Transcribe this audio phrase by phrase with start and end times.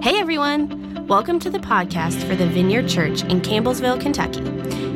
[0.00, 1.08] Hey everyone!
[1.08, 4.38] Welcome to the podcast for the Vineyard Church in Campbellsville, Kentucky.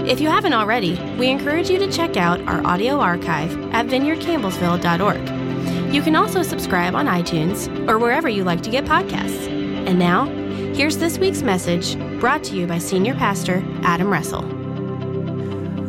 [0.08, 5.92] If you haven't already, we encourage you to check out our audio archive at vineyardcampbellsville.org.
[5.92, 9.48] You can also subscribe on iTunes or wherever you like to get podcasts.
[9.88, 10.26] And now,
[10.72, 14.42] here's this week's message brought to you by Senior Pastor Adam Russell.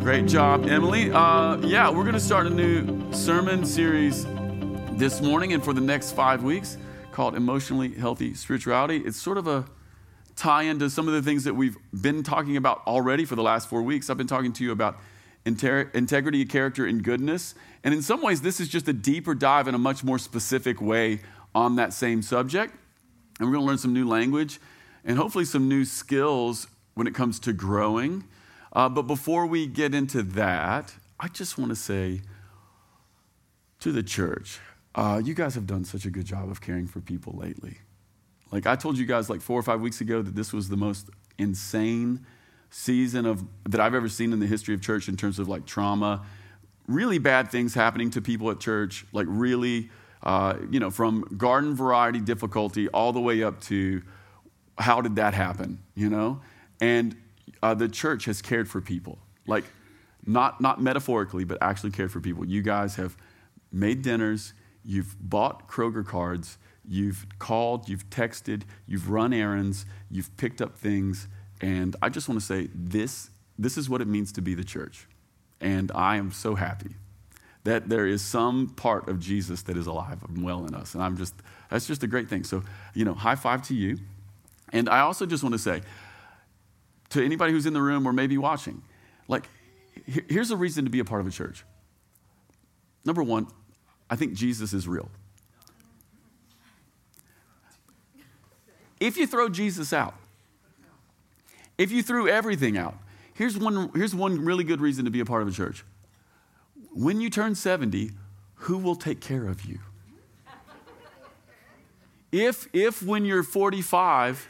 [0.00, 1.12] Great job, Emily.
[1.12, 4.24] Uh, yeah, we're going to start a new sermon series
[4.98, 6.78] this morning and for the next five weeks
[7.14, 8.98] called Emotionally Healthy Spirituality.
[8.98, 9.64] It's sort of a
[10.36, 13.68] tie into some of the things that we've been talking about already for the last
[13.68, 14.10] four weeks.
[14.10, 14.98] I've been talking to you about
[15.46, 17.54] inter- integrity, character, and goodness.
[17.84, 20.80] And in some ways, this is just a deeper dive in a much more specific
[20.80, 21.20] way
[21.54, 22.74] on that same subject.
[23.38, 24.60] And we're going to learn some new language
[25.04, 28.24] and hopefully some new skills when it comes to growing
[28.74, 32.22] uh, but before we get into that, I just want to say
[33.80, 34.58] to the church,
[34.94, 37.78] uh, you guys have done such a good job of caring for people lately.
[38.52, 40.76] Like I told you guys like four or five weeks ago that this was the
[40.76, 42.24] most insane
[42.70, 45.66] season of that I've ever seen in the history of church in terms of like
[45.66, 46.24] trauma,
[46.86, 49.90] really bad things happening to people at church, like really,
[50.22, 54.02] uh, you know, from garden variety difficulty all the way up to
[54.78, 56.40] how did that happen, you know?
[56.80, 57.16] And
[57.62, 59.18] uh, the church has cared for people.
[59.46, 59.64] Like,
[60.26, 62.44] not, not metaphorically, but actually cared for people.
[62.44, 63.16] You guys have
[63.70, 64.52] made dinners,
[64.84, 71.28] you've bought Kroger cards, you've called, you've texted, you've run errands, you've picked up things.
[71.60, 74.64] And I just want to say this, this is what it means to be the
[74.64, 75.06] church.
[75.60, 76.90] And I am so happy
[77.64, 80.94] that there is some part of Jesus that is alive and well in us.
[80.94, 81.34] And I'm just,
[81.70, 82.44] that's just a great thing.
[82.44, 83.98] So, you know, high five to you.
[84.72, 85.80] And I also just want to say,
[87.10, 88.82] to anybody who's in the room or maybe watching,
[89.28, 89.48] like,
[90.28, 91.64] here's a reason to be a part of a church.
[93.04, 93.46] Number one,
[94.14, 95.10] I think Jesus is real.
[99.00, 100.14] If you throw Jesus out,
[101.76, 102.94] if you threw everything out,
[103.34, 105.82] here's one, here's one really good reason to be a part of a church.
[106.92, 108.12] When you turn 70,
[108.54, 109.80] who will take care of you?
[112.30, 114.48] If, if when you're 45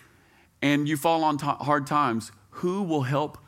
[0.61, 3.39] and you fall on t- hard times, who will help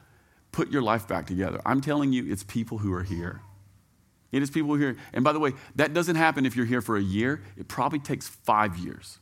[0.50, 1.60] put your life back together?
[1.66, 3.42] I'm telling you, it's people who are here.
[4.32, 4.96] It is people here.
[5.12, 7.42] And by the way, that doesn't happen if you're here for a year.
[7.56, 9.18] It probably takes five years.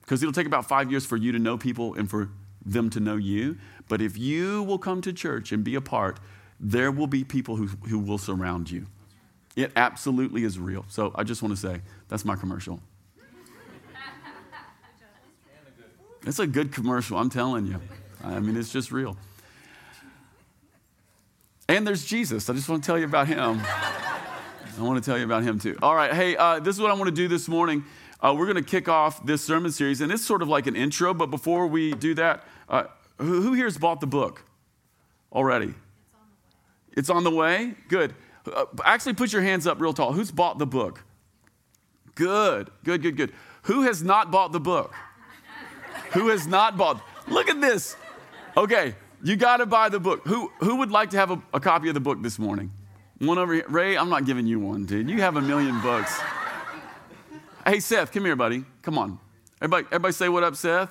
[0.00, 2.30] Because it'll take about five years for you to know people and for
[2.64, 3.56] them to know you.
[3.88, 6.20] But if you will come to church and be a part,
[6.60, 8.86] there will be people who, who will surround you.
[9.56, 10.84] It absolutely is real.
[10.88, 12.80] So I just want to say that's my commercial.
[16.26, 17.80] It's a good commercial, I'm telling you.
[18.22, 19.16] I mean, it's just real.
[21.68, 22.48] And there's Jesus.
[22.48, 23.60] I just want to tell you about him.
[24.78, 25.78] I want to tell you about him too.
[25.82, 27.84] All right, hey, uh, this is what I want to do this morning.
[28.20, 30.74] Uh, we're going to kick off this sermon series, and it's sort of like an
[30.74, 32.84] intro, but before we do that, uh,
[33.18, 34.44] who, who here has bought the book
[35.32, 35.74] already?
[35.76, 35.78] It's
[36.18, 36.94] on the way?
[36.96, 37.74] It's on the way?
[37.88, 38.14] Good.
[38.52, 40.12] Uh, actually, put your hands up real tall.
[40.12, 41.04] Who's bought the book?
[42.14, 43.32] Good, good, good, good.
[43.62, 44.94] Who has not bought the book?
[46.12, 47.00] Who has not bought?
[47.28, 47.96] Look at this.
[48.56, 50.22] Okay, you got to buy the book.
[50.26, 52.70] Who, who would like to have a, a, copy of the book this morning?
[53.26, 53.64] One over here.
[53.68, 55.08] Ray, I'm not giving you one, dude.
[55.08, 56.20] You have a million books.
[57.66, 58.64] Hey, Seth, come here, buddy.
[58.82, 59.18] Come on.
[59.60, 60.90] Everybody, everybody say what up, Seth?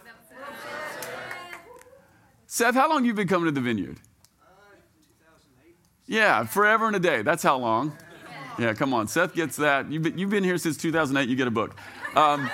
[2.47, 3.99] Seth, how long you been coming to the vineyard?
[6.07, 7.21] Yeah, forever and a day.
[7.21, 7.95] That's how long.
[8.59, 9.07] Yeah, come on.
[9.07, 9.91] Seth gets that.
[9.91, 11.29] You've been, you've been here since 2008.
[11.29, 11.75] You get a book.
[12.15, 12.49] Um,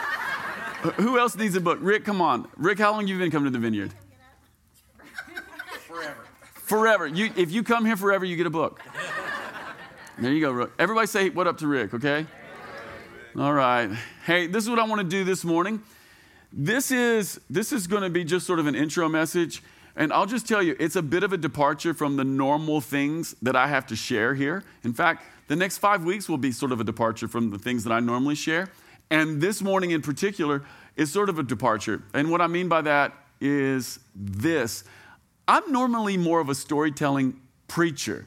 [0.96, 1.80] who else needs a book?
[1.82, 2.48] Rick, come on.
[2.56, 3.94] Rick, how long you been coming to the vineyard?
[5.88, 6.26] Forever.
[6.54, 7.08] Forever.
[7.08, 8.82] You, if you come here forever, you get a book.
[10.22, 10.72] There you go, Rick.
[10.78, 12.26] Everybody say what up to Rick, okay?
[13.38, 13.90] All right.
[14.26, 15.82] Hey, this is what I want to do this morning.
[16.52, 19.64] This is this is going to be just sort of an intro message,
[19.96, 23.34] and I'll just tell you, it's a bit of a departure from the normal things
[23.42, 24.66] that I have to share here.
[24.84, 27.86] In fact, the next five weeks will be sort of a departure from the things
[27.86, 28.70] that I normally share.
[29.10, 30.64] And this morning in particular
[30.98, 32.04] is sort of a departure.
[32.14, 34.84] And what I mean by that is this
[35.48, 37.40] I'm normally more of a storytelling
[37.70, 38.26] preacher.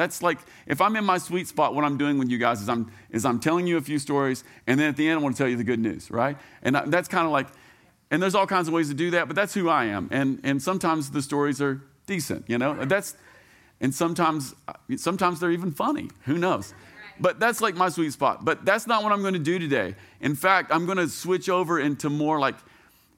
[0.00, 2.70] That's like if I'm in my sweet spot, what I'm doing with you guys is
[2.70, 5.36] I'm is I'm telling you a few stories, and then at the end I want
[5.36, 6.38] to tell you the good news, right?
[6.62, 7.48] And that's kind of like,
[8.10, 10.08] and there's all kinds of ways to do that, but that's who I am.
[10.10, 12.82] And and sometimes the stories are decent, you know.
[12.86, 13.14] That's
[13.78, 14.54] and sometimes
[14.96, 16.08] sometimes they're even funny.
[16.24, 16.72] Who knows?
[17.20, 18.42] But that's like my sweet spot.
[18.42, 19.96] But that's not what I'm going to do today.
[20.22, 22.56] In fact, I'm going to switch over into more like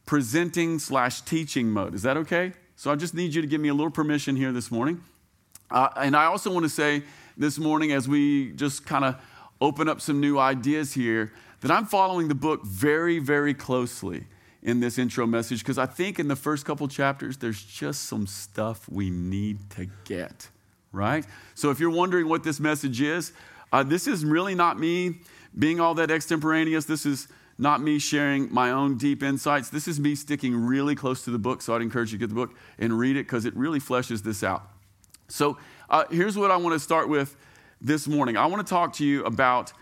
[0.05, 1.95] presenting slash teaching mode.
[1.95, 2.55] Is that okay?
[2.75, 5.01] So I just need you to give me a little permission here this morning.
[5.73, 7.03] Uh, and I also want to say
[7.37, 9.17] this morning, as we just kind of
[9.61, 14.27] open up some new ideas here, that I'm following the book very, very closely.
[14.63, 18.27] in this intro message because I think in the first couple chapters, there's just some
[18.27, 20.49] stuff we need to get,
[20.93, 21.27] right?
[21.55, 23.33] So if you're wondering what this message is,
[23.73, 25.17] uh, this is really not me
[25.59, 26.85] being all that extemporaneous.
[26.85, 27.29] This is
[27.59, 29.69] not me sharing my own deep insights.
[29.69, 31.61] This is me sticking really close to the book.
[31.63, 34.23] So I'd encourage you to get the book and read it because it really fleshes
[34.23, 34.63] this out.
[35.33, 35.57] So
[35.89, 37.37] uh, here's what I want to start with
[37.81, 38.37] this morning.
[38.37, 39.73] I want to talk to you about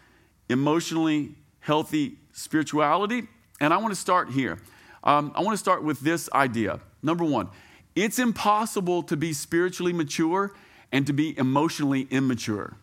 [0.48, 3.26] emotionally healthy spirituality,
[3.60, 4.58] and I want to start here.
[5.02, 6.78] Um, I want to start with this idea.
[7.02, 7.48] Number one,
[7.96, 10.54] it's impossible to be spiritually mature
[10.92, 12.76] and to be emotionally immature.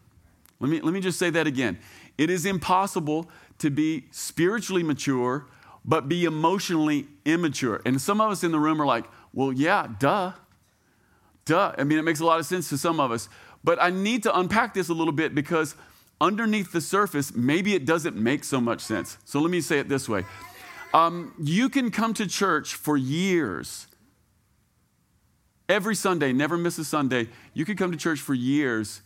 [0.60, 1.80] Let me, let me just say that again.
[2.18, 3.30] It is impossible
[3.60, 5.48] to be spiritually mature
[5.88, 7.82] but be emotionally immature.
[7.86, 10.34] And some of us in the room are like, well, yeah, duh.
[11.48, 11.74] Duh.
[11.78, 13.30] I mean, it makes a lot of sense to some of us.
[13.64, 15.76] But I need to unpack this a little bit because
[16.22, 19.18] underneath the surface, maybe it doesn't make so much sense.
[19.26, 20.26] So let me say it this way
[20.94, 23.88] um, You can come to church for years.
[25.70, 27.28] Every Sunday, never miss a Sunday.
[27.54, 29.02] You could come to church for years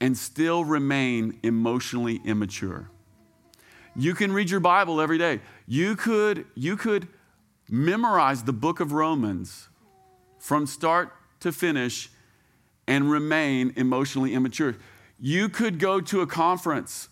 [0.00, 2.90] and still remain emotionally immature.
[3.94, 5.40] You can read your Bible every day.
[5.66, 7.08] You could, you could
[7.68, 9.68] memorize the book of Romans
[10.38, 11.12] from start
[11.42, 12.10] to finish
[12.86, 14.76] and remain emotionally immature.
[15.20, 17.08] You could go to a conference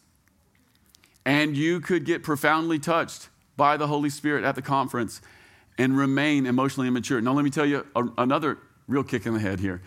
[1.25, 5.21] and you could get profoundly touched by the Holy Spirit at the conference
[5.79, 7.21] and remain emotionally immature.
[7.21, 9.82] Now, let me tell you a, another real kick in the head here.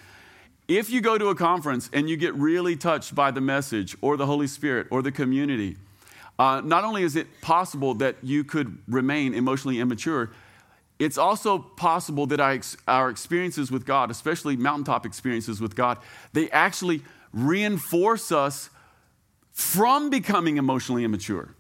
[0.68, 4.16] If you go to a conference and you get really touched by the message or
[4.16, 5.75] the Holy Spirit or the community,
[6.39, 10.31] uh, not only is it possible that you could remain emotionally immature,
[11.04, 12.40] it's also possible that
[12.88, 15.98] our, experiences with God, especially mountaintop experiences with God,
[16.32, 17.02] they actually
[17.34, 18.70] reinforce us
[19.52, 21.56] from becoming emotionally immature.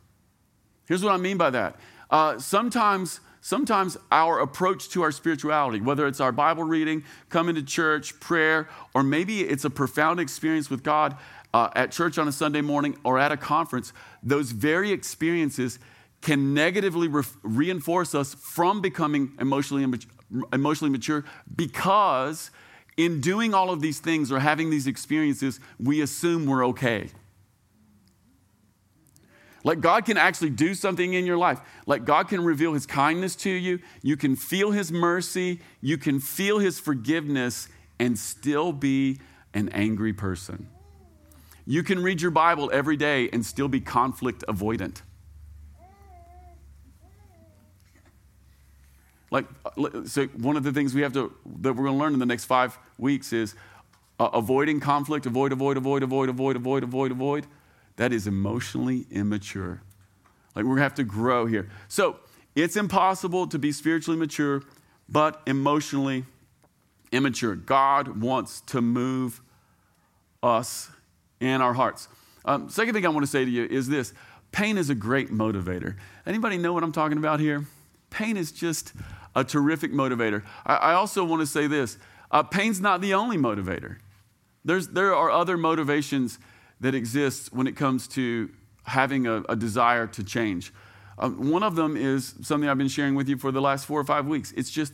[0.87, 1.75] Here's what I mean by that.
[2.09, 7.63] Uh, sometimes, sometimes our approach to our spirituality, whether it's our Bible reading, coming to
[7.63, 11.17] church, prayer, or maybe it's a profound experience with God
[11.53, 13.93] uh, at church on a Sunday morning or at a conference,
[14.23, 15.79] those very experiences
[16.23, 19.85] can negatively re- reinforce us from becoming emotionally,
[20.51, 22.49] emotionally mature because
[22.95, 27.09] in doing all of these things or having these experiences, we assume we're okay.
[29.65, 31.59] Like God can actually do something in your life.
[31.85, 33.79] Like God can reveal his kindness to you.
[34.01, 35.59] You can feel his mercy.
[35.81, 37.67] You can feel his forgiveness
[37.99, 39.19] and still be
[39.53, 40.67] an angry person.
[41.65, 45.01] You can read your Bible every day and still be conflict avoidant.
[49.33, 49.45] Like,
[50.05, 52.25] so one of the things we have to, that we're going to learn in the
[52.25, 53.55] next five weeks is
[54.19, 57.47] uh, avoiding conflict, avoid, avoid, avoid, avoid, avoid, avoid, avoid, avoid.
[57.95, 59.81] That is emotionally immature.
[60.55, 61.67] Like, we're going to have to grow here.
[61.87, 62.17] So,
[62.55, 64.61] it's impossible to be spiritually mature,
[65.09, 66.25] but emotionally
[67.11, 67.55] immature.
[67.55, 69.41] God wants to move
[70.43, 70.91] us
[71.39, 72.07] in our hearts.
[72.45, 74.13] Um, second thing I want to say to you is this
[74.51, 75.95] pain is a great motivator.
[76.27, 77.65] Anybody know what I'm talking about here?
[78.11, 78.93] Pain is just
[79.35, 80.43] a terrific motivator.
[80.65, 81.97] I, I also want to say this
[82.31, 83.97] uh, pain's not the only motivator.
[84.65, 86.39] There's, there are other motivations
[86.79, 88.49] that exist when it comes to
[88.83, 90.73] having a, a desire to change.
[91.17, 93.99] Um, one of them is something I've been sharing with you for the last four
[93.99, 94.51] or five weeks.
[94.53, 94.93] It's just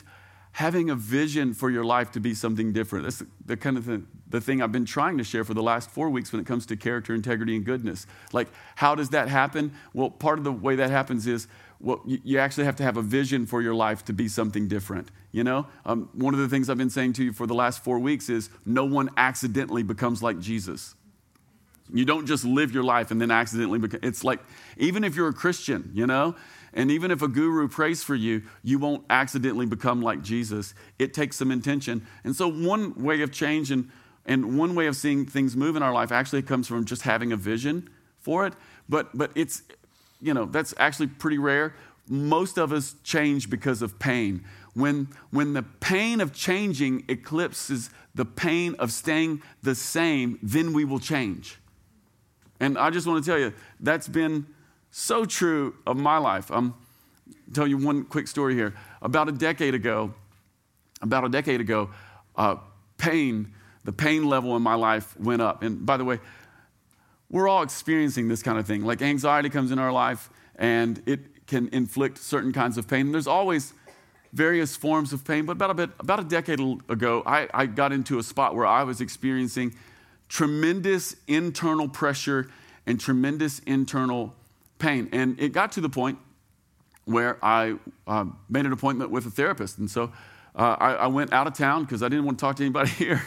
[0.51, 3.05] having a vision for your life to be something different.
[3.05, 5.63] That's the, the kind of the, the thing I've been trying to share for the
[5.63, 8.05] last four weeks when it comes to character, integrity, and goodness.
[8.33, 9.71] Like, how does that happen?
[9.93, 11.47] Well, part of the way that happens is
[11.81, 15.09] well, you, actually have to have a vision for your life to be something different.
[15.31, 17.83] You know, um, one of the things I've been saying to you for the last
[17.83, 20.95] four weeks is no one accidentally becomes like Jesus.
[21.91, 24.01] You don't just live your life and then accidentally become.
[24.03, 24.41] It's like
[24.77, 26.35] even if you're a Christian, you know,
[26.73, 30.73] and even if a guru prays for you, you won't accidentally become like Jesus.
[30.99, 32.05] It takes some intention.
[32.23, 33.89] And so, one way of change and,
[34.25, 37.31] and one way of seeing things move in our life actually comes from just having
[37.31, 38.53] a vision for it.
[38.87, 39.63] But, but it's,
[40.21, 41.75] you know, that's actually pretty rare.
[42.07, 44.43] Most of us change because of pain.
[44.73, 50.85] When, when the pain of changing eclipses the pain of staying the same, then we
[50.85, 51.59] will change.
[52.59, 54.47] And I just want to tell you, that's been
[54.91, 56.51] so true of my life.
[56.51, 56.73] I'm
[57.53, 58.73] tell you one quick story here.
[59.01, 60.13] About a decade ago,
[61.01, 61.89] about a decade ago,
[62.35, 62.57] uh,
[62.97, 63.53] pain,
[63.85, 65.63] the pain level in my life went up.
[65.63, 66.19] And by the way,
[67.29, 68.83] we're all experiencing this kind of thing.
[68.83, 73.11] Like anxiety comes in our life and it can inflict certain kinds of pain.
[73.11, 73.73] There's always
[74.33, 77.91] various forms of pain, but about a, bit, about a decade ago, I, I got
[77.91, 79.75] into a spot where I was experiencing
[80.27, 82.49] tremendous internal pressure
[82.85, 84.35] and tremendous internal
[84.77, 85.09] pain.
[85.11, 86.19] And it got to the point
[87.05, 87.75] where I
[88.07, 89.79] uh, made an appointment with a therapist.
[89.79, 90.11] And so
[90.55, 92.89] uh, I, I, went out of town because I didn't want to talk to anybody
[92.97, 93.21] here.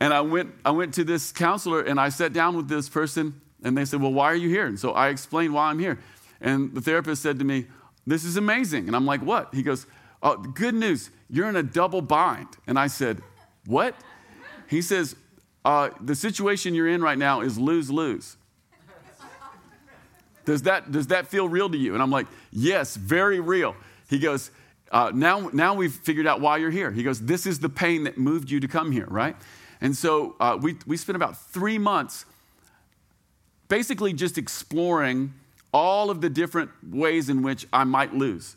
[0.00, 3.38] And I went, I went to this counselor and I sat down with this person
[3.62, 4.66] and they said, Well, why are you here?
[4.66, 6.00] And so I explained why I'm here.
[6.40, 7.66] And the therapist said to me,
[8.06, 8.86] This is amazing.
[8.86, 9.54] And I'm like, What?
[9.54, 9.86] He goes,
[10.22, 11.10] Oh, good news.
[11.28, 12.48] You're in a double bind.
[12.66, 13.20] And I said,
[13.66, 13.94] What?
[14.68, 15.16] He says,
[15.66, 18.36] uh, The situation you're in right now is lose lose.
[20.46, 21.92] Does that, does that feel real to you?
[21.92, 23.76] And I'm like, Yes, very real.
[24.08, 24.50] He goes,
[24.90, 26.90] uh, now, now we've figured out why you're here.
[26.90, 29.36] He goes, This is the pain that moved you to come here, right?
[29.80, 32.26] And so uh, we, we spent about three months
[33.68, 35.32] basically just exploring
[35.72, 38.56] all of the different ways in which I might lose,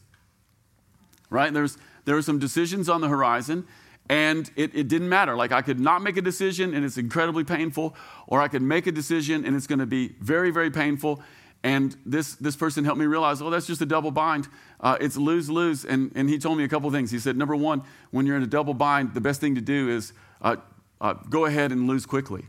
[1.29, 1.53] right?
[1.53, 3.67] There's, there were some decisions on the horizon,
[4.09, 5.35] and it, it didn't matter.
[5.35, 7.95] Like, I could not make a decision and it's incredibly painful,
[8.27, 11.21] or I could make a decision and it's going to be very, very painful.
[11.63, 14.49] And this, this person helped me realize, oh, that's just a double bind.
[14.81, 15.85] Uh, it's lose lose.
[15.85, 17.11] And, and he told me a couple things.
[17.11, 19.89] He said, number one, when you're in a double bind, the best thing to do
[19.89, 20.11] is
[20.41, 20.57] uh,
[21.01, 22.45] uh, go ahead and lose quickly.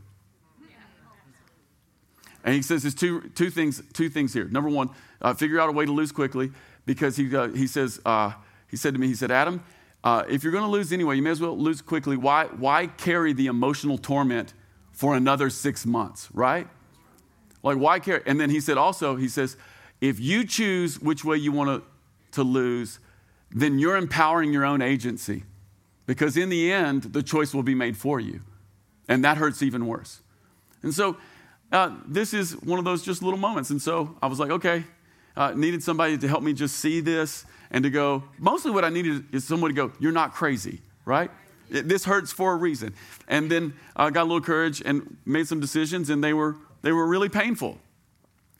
[2.44, 4.44] And he says there's two, two, things, two things here.
[4.44, 4.90] Number one,
[5.22, 6.52] uh, figure out a way to lose quickly
[6.84, 8.32] because he, uh, he says, uh,
[8.68, 9.62] he said to me, he said, Adam,
[10.28, 12.18] if you're going to lose anyway, you may as well lose quickly.
[12.18, 14.52] Why, why carry the emotional torment
[14.92, 16.68] for another six months, right?
[17.62, 18.22] Like, why care?
[18.26, 19.56] And then he said also, he says,
[20.00, 21.90] if you choose which way you want to,
[22.32, 22.98] to lose,
[23.50, 25.44] then you're empowering your own agency.
[26.06, 28.42] Because in the end, the choice will be made for you.
[29.08, 30.20] And that hurts even worse.
[30.82, 31.16] And so,
[31.72, 33.70] uh, this is one of those just little moments.
[33.70, 34.84] And so I was like, okay,
[35.36, 38.90] uh, needed somebody to help me just see this and to go, mostly what I
[38.90, 41.30] needed is someone to go, you're not crazy, right?
[41.70, 42.94] It, this hurts for a reason.
[43.26, 46.56] And then I uh, got a little courage and made some decisions, and they were
[46.82, 47.78] they were really painful.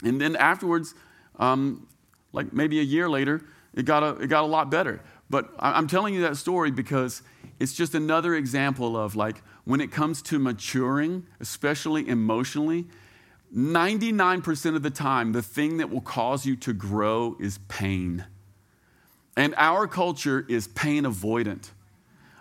[0.03, 0.95] And then afterwards,
[1.39, 1.87] um,
[2.33, 3.43] like maybe a year later,
[3.75, 5.01] it got a, it got a lot better.
[5.31, 7.23] But I'm telling you that story because
[7.59, 12.87] it's just another example of like when it comes to maturing, especially emotionally,
[13.55, 18.25] 99% of the time, the thing that will cause you to grow is pain.
[19.37, 21.71] And our culture is pain avoidant.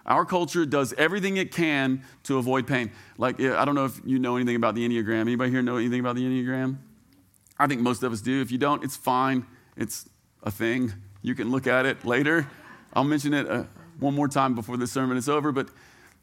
[0.05, 2.91] Our culture does everything it can to avoid pain.
[3.17, 5.21] Like, I don't know if you know anything about the Enneagram.
[5.21, 6.77] Anybody here know anything about the Enneagram?
[7.57, 8.41] I think most of us do.
[8.41, 9.45] If you don't, it's fine.
[9.77, 10.09] It's
[10.41, 10.91] a thing.
[11.21, 12.47] You can look at it later.
[12.93, 13.63] I'll mention it uh,
[13.99, 15.51] one more time before the sermon is over.
[15.51, 15.69] But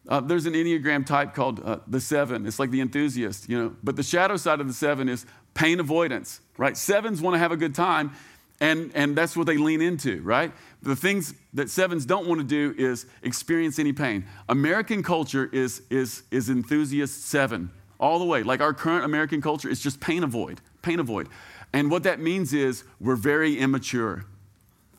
[0.08, 2.46] uh, there's an Enneagram type called uh, the seven.
[2.46, 3.76] It's like the enthusiast, you know.
[3.82, 6.76] But the shadow side of the seven is pain avoidance, right?
[6.76, 8.12] Sevens want to have a good time,
[8.60, 10.52] and, and that's what they lean into, right?
[10.82, 14.24] The things that sevens don't want to do is experience any pain.
[14.48, 18.42] American culture is, is, is enthusiast seven all the way.
[18.42, 21.28] Like our current American culture is just pain avoid, pain avoid.
[21.72, 24.24] And what that means is we're very immature.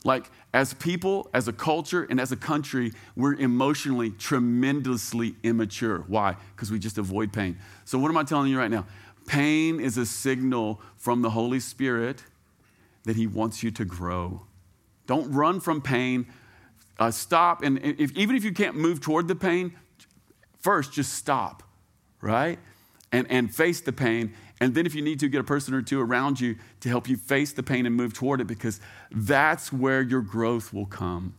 [0.04, 6.04] Like as people, as a culture, and as a country, we're emotionally tremendously immature.
[6.08, 6.36] Why?
[6.56, 7.58] Because we just avoid pain.
[7.86, 8.86] So, what am I telling you right now?
[9.28, 12.24] Pain is a signal from the Holy Spirit
[13.04, 14.42] that He wants you to grow.
[15.06, 16.26] Don't run from pain.
[17.00, 17.64] Uh, stop.
[17.64, 19.74] And if, even if you can't move toward the pain,
[20.60, 21.64] first just stop,
[22.22, 22.60] right?
[23.12, 24.34] And, and face the pain.
[24.62, 27.10] And then, if you need to, get a person or two around you to help
[27.10, 31.34] you face the pain and move toward it because that's where your growth will come.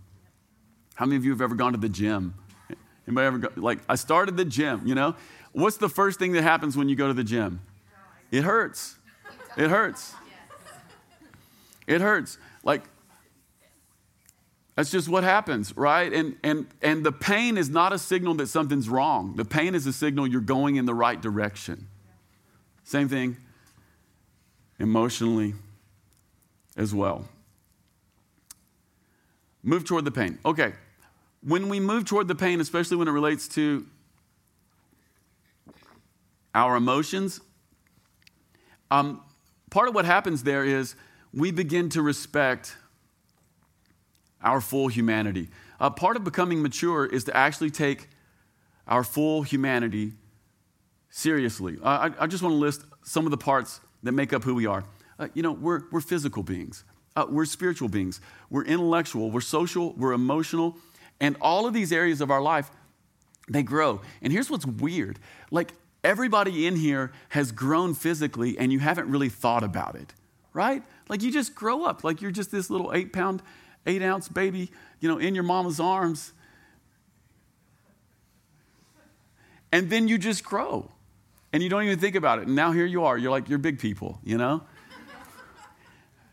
[0.97, 2.35] How many of you have ever gone to the gym?
[3.07, 3.49] Anybody ever go?
[3.55, 5.15] Like, I started the gym, you know?
[5.53, 7.61] What's the first thing that happens when you go to the gym?
[8.33, 8.97] It hurts.
[9.57, 10.15] It hurts.
[11.87, 12.39] It hurts.
[12.65, 12.83] Like,
[14.75, 16.13] that's just what happens, right?
[16.13, 19.37] And, and, and the pain is not a signal that something's wrong.
[19.37, 21.87] The pain is a signal you're going in the right direction.
[22.85, 23.37] Same thing
[24.79, 25.55] emotionally
[26.77, 27.27] as well.
[29.63, 30.39] Move toward the pain.
[30.45, 30.73] Okay.
[31.43, 33.87] When we move toward the pain, especially when it relates to
[36.55, 37.41] our emotions,
[38.91, 39.23] um,
[39.71, 40.95] part of what happens there is
[41.33, 42.77] we begin to respect
[44.43, 45.49] our full humanity.
[45.81, 48.09] Uh, part of becoming mature is to actually take
[48.87, 50.13] our full humanity
[51.13, 51.79] seriously.
[51.85, 54.67] I, I, just want to list some of the parts that make up who we
[54.67, 54.83] are.
[55.19, 59.93] Uh, you know, we're, we're physical beings, uh, we're spiritual beings, we're intellectual, we're social,
[59.93, 60.77] we're emotional,
[61.21, 62.71] and all of these areas of our life,
[63.49, 64.01] they grow.
[64.23, 65.19] And here's what's weird
[65.51, 70.15] like, everybody in here has grown physically, and you haven't really thought about it,
[70.55, 70.83] right?
[71.09, 73.43] Like, you just grow up, like, you're just this little eight pound,
[73.87, 76.33] eight ounce baby, you know, in your mama's arms.
[79.71, 80.91] And then you just grow
[81.53, 82.47] and you don't even think about it.
[82.47, 83.19] And now here you are.
[83.19, 84.63] You're like, you're big people, you know?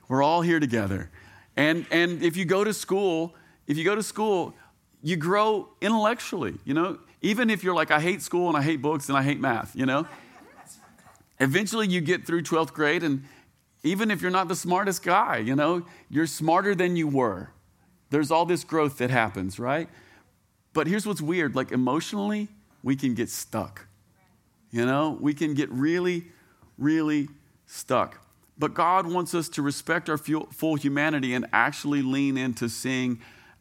[0.08, 1.12] We're all here together.
[1.56, 3.36] And, and if you go to school,
[3.68, 4.56] if you go to school,
[5.04, 7.00] you grow intellectually, you know?
[7.22, 9.76] Even if you're like, I hate school and I hate books and I hate math,
[9.76, 10.08] you know?
[11.40, 13.24] Eventually you get through 12th grade, and
[13.84, 17.52] even if you're not the smartest guy, you know, you're smarter than you were.
[18.10, 19.88] There's all this growth that happens, right?
[20.74, 22.50] But here's what's weird like emotionally,
[22.84, 23.88] we can get stuck.
[24.72, 26.26] You know, we can get really,
[26.78, 27.28] really
[27.66, 28.22] stuck.
[28.58, 33.20] But God wants us to respect our full humanity and actually lean into seeing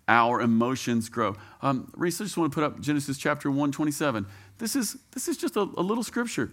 [0.09, 1.37] our emotions grow.
[1.63, 4.27] Um, Reese, I just want to put up Genesis chapter 127.
[4.59, 6.51] This is, this is just a, a little scripture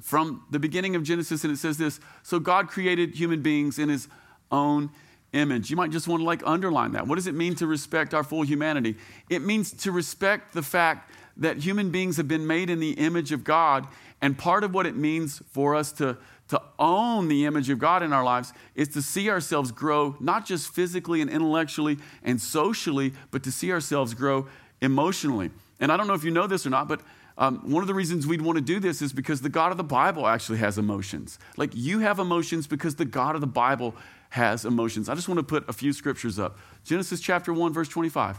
[0.00, 3.88] from the beginning of Genesis, and it says this So God created human beings in
[3.88, 4.08] his
[4.50, 4.90] own
[5.32, 5.70] image.
[5.70, 7.06] You might just want to like underline that.
[7.06, 8.96] What does it mean to respect our full humanity?
[9.28, 13.32] It means to respect the fact that human beings have been made in the image
[13.32, 13.86] of God,
[14.20, 16.16] and part of what it means for us to
[16.48, 20.46] to own the image of God in our lives is to see ourselves grow, not
[20.46, 24.46] just physically and intellectually and socially, but to see ourselves grow
[24.80, 25.50] emotionally.
[25.80, 27.00] And I don't know if you know this or not, but
[27.38, 29.76] um, one of the reasons we'd want to do this is because the God of
[29.76, 31.38] the Bible actually has emotions.
[31.56, 33.94] Like you have emotions because the God of the Bible
[34.30, 35.08] has emotions.
[35.08, 36.58] I just want to put a few scriptures up.
[36.84, 38.38] Genesis chapter 1, verse 25.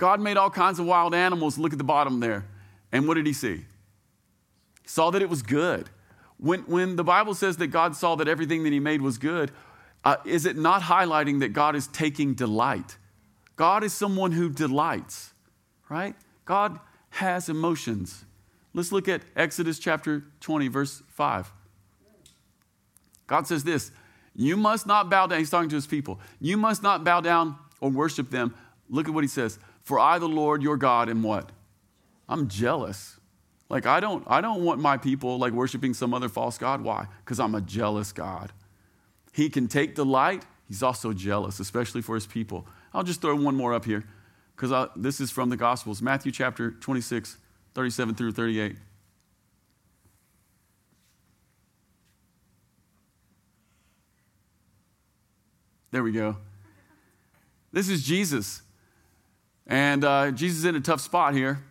[0.00, 1.58] God made all kinds of wild animals.
[1.58, 2.46] Look at the bottom there.
[2.90, 3.56] And what did he see?
[3.56, 5.90] He saw that it was good.
[6.38, 9.52] When, when the Bible says that God saw that everything that He made was good,
[10.02, 12.96] uh, is it not highlighting that God is taking delight?
[13.56, 15.34] God is someone who delights,
[15.90, 16.16] right?
[16.46, 16.80] God
[17.10, 18.24] has emotions.
[18.72, 21.52] Let's look at Exodus chapter 20, verse 5.
[23.26, 23.90] God says this
[24.34, 25.40] You must not bow down.
[25.40, 26.20] He's talking to his people.
[26.40, 28.54] You must not bow down or worship them.
[28.88, 29.58] Look at what he says.
[29.90, 31.50] For I, the Lord your God, am what?
[32.28, 33.18] I'm jealous.
[33.68, 36.82] Like I don't I don't want my people like worshiping some other false god.
[36.82, 37.08] Why?
[37.24, 38.52] Because I'm a jealous God.
[39.32, 40.44] He can take delight.
[40.68, 42.68] He's also jealous, especially for his people.
[42.94, 44.04] I'll just throw one more up here
[44.54, 47.38] because this is from the Gospels Matthew chapter 26,
[47.74, 48.76] 37 through 38.
[55.90, 56.36] There we go.
[57.72, 58.62] This is Jesus.
[59.66, 61.62] And uh, Jesus is in a tough spot here.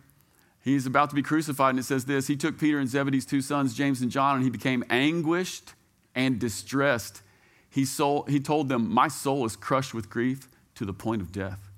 [0.62, 3.40] He's about to be crucified, and it says this He took Peter and Zebedee's two
[3.40, 5.74] sons, James and John, and he became anguished
[6.14, 7.22] and distressed.
[7.70, 11.32] He, soul, he told them, My soul is crushed with grief to the point of
[11.32, 11.70] death.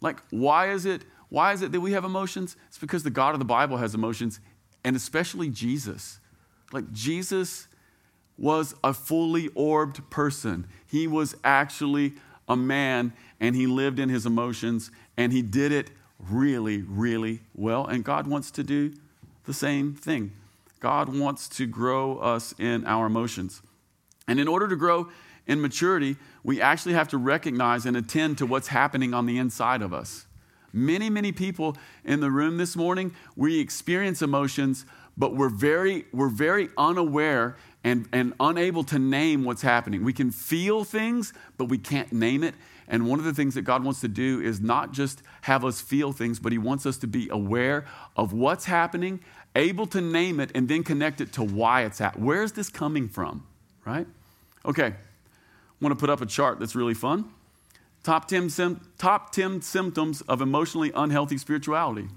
[0.00, 1.02] Like, why is it?
[1.28, 2.56] Why is it that we have emotions?
[2.68, 4.40] It's because the God of the Bible has emotions,
[4.84, 6.18] and especially Jesus.
[6.72, 7.68] Like, Jesus
[8.36, 10.66] was a fully orbed person.
[10.86, 12.14] He was actually
[12.48, 17.86] a man, and he lived in his emotions, and he did it really, really well.
[17.86, 18.94] And God wants to do
[19.44, 20.32] the same thing.
[20.80, 23.62] God wants to grow us in our emotions.
[24.26, 25.08] And in order to grow
[25.46, 29.82] in maturity, we actually have to recognize and attend to what's happening on the inside
[29.82, 30.26] of us.
[30.72, 36.28] Many, many people in the room this morning, we experience emotions, but we're very, we're
[36.28, 40.04] very unaware and, and unable to name what's happening.
[40.04, 42.54] We can feel things, but we can't name it.
[42.88, 45.80] And one of the things that God wants to do is not just have us
[45.80, 49.20] feel things, but He wants us to be aware of what's happening,
[49.56, 52.18] able to name it, and then connect it to why it's at.
[52.18, 53.46] Where is this coming from?
[53.84, 54.06] Right?
[54.64, 54.86] Okay.
[54.86, 54.94] I
[55.80, 57.30] want to put up a chart that's really fun.
[58.04, 62.08] Top 10, sim- top 10 symptoms of emotionally unhealthy spirituality.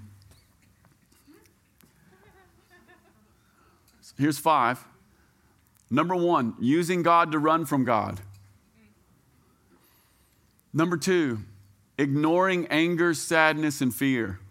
[4.17, 4.83] Here's five.
[5.95, 8.19] Number one, using God to run from God.
[10.73, 11.39] Number two,
[11.97, 14.41] ignoring anger, sadness, and fear.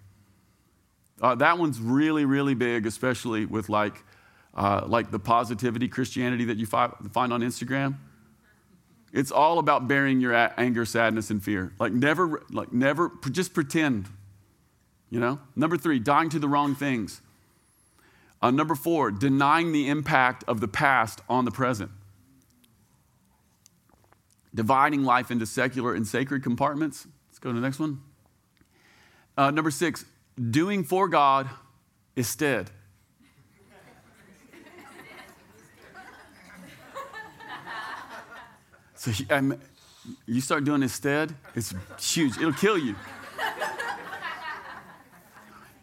[1.21, 4.03] Uh, that one's really, really big, especially with like,
[4.55, 7.99] uh, like the positivity Christianity that you fi- find on Instagram.
[9.13, 11.75] It's all about burying your anger, sadness, and fear.
[11.79, 14.09] Like never, like never, just pretend.
[15.11, 15.41] You know.
[15.55, 17.21] Number three, dying to the wrong things.
[18.45, 21.91] Uh, number four, denying the impact of the past on the present
[24.55, 27.07] dividing life into secular and sacred compartments.
[27.31, 28.03] Let's go to the next one.
[29.39, 30.05] Uh, number six,
[30.51, 31.49] doing for God
[32.17, 32.71] instead.
[38.95, 39.59] So um,
[40.27, 42.37] you start doing instead, it's huge.
[42.37, 42.95] It'll kill you.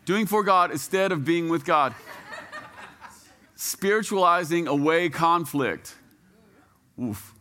[0.05, 1.95] doing for God instead of being with God.
[3.63, 5.95] Spiritualizing away conflict.
[7.01, 7.35] Oof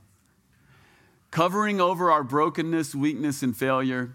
[1.31, 4.13] covering over our brokenness, weakness, and failure.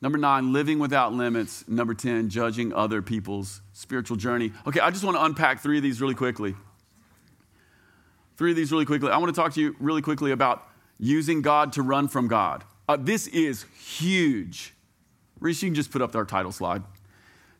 [0.00, 1.66] Number nine, living without limits.
[1.68, 4.52] Number 10, judging other people's spiritual journey.
[4.66, 6.54] Okay, I just want to unpack three of these really quickly.
[8.36, 9.10] Three of these really quickly.
[9.10, 10.66] I want to talk to you really quickly about
[10.98, 12.64] using God to run from God.
[12.88, 14.74] Uh, this is huge.
[15.40, 16.82] Reese, you can just put up our title slide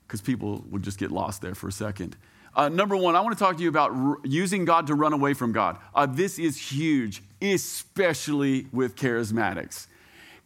[0.07, 2.17] because people would just get lost there for a second.
[2.57, 5.13] Uh, number one, I want to talk to you about r- using God to run
[5.13, 5.79] away from God.
[5.95, 9.89] Uh, this is huge, especially with charismatics,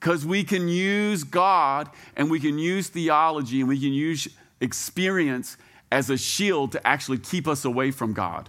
[0.00, 4.28] because we can use God and we can use theology and we can use
[4.60, 5.56] experience
[5.92, 8.48] as a shield to actually keep us away from God.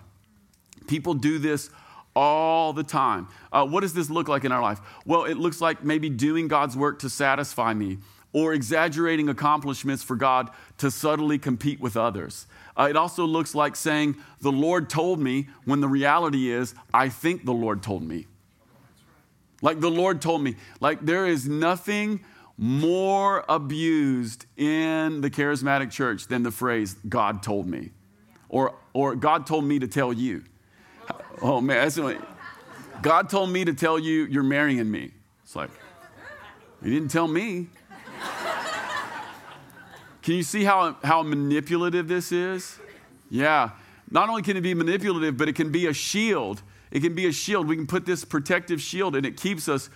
[0.88, 1.70] People do this
[2.16, 3.28] all the time.
[3.52, 4.80] Uh, what does this look like in our life?
[5.06, 8.00] Well, it looks like maybe doing God's work to satisfy me
[8.34, 12.46] or exaggerating accomplishments for God to subtly compete with others.
[12.78, 17.10] Uh, it also looks like saying, The Lord told me, when the reality is, I
[17.10, 18.28] think the Lord told me.
[19.62, 20.56] Like the Lord told me.
[20.80, 22.24] Like there is nothing
[22.58, 27.92] more abused in the charismatic church than the phrase, God told me.
[28.50, 30.44] Or, or God told me to tell you.
[31.42, 32.18] Oh man, that's what,
[33.02, 35.12] God told me to tell you you're marrying me.
[35.44, 35.70] It's like,
[36.84, 37.68] He didn't tell me.
[40.30, 42.78] Can you see how, how manipulative this is?
[43.32, 43.72] Yeah.
[44.12, 46.62] Not only can it be manipulative, but it can be a shield.
[46.92, 47.68] It can be a shield.
[47.68, 49.90] We can put this protective shield and it keeps us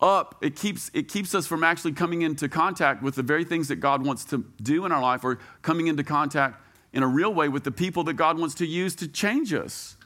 [0.00, 0.34] up.
[0.40, 3.76] It keeps, it keeps us from actually coming into contact with the very things that
[3.76, 6.60] God wants to do in our life or coming into contact
[6.92, 9.96] in a real way with the people that God wants to use to change us.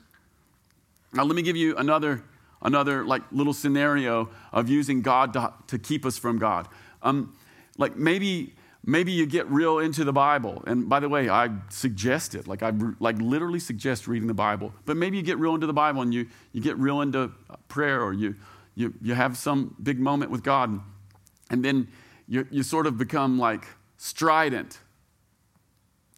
[1.15, 2.23] Now, let me give you another,
[2.61, 6.69] another like little scenario of using God to, to keep us from God.
[7.03, 7.35] Um,
[7.79, 8.53] like maybe
[8.87, 10.63] maybe you get real into the bible.
[10.67, 12.47] And by the way i suggest it.
[12.47, 14.73] Like i like literally suggest reading the bible.
[14.85, 17.57] But maybe you get real into the bible and you, you get real into uh,
[17.69, 18.35] prayer or you,
[18.75, 20.71] you, you have some big moment with god.
[20.71, 20.81] And,
[21.51, 21.89] and then
[22.29, 23.67] you, you sort of become like
[23.97, 24.79] strident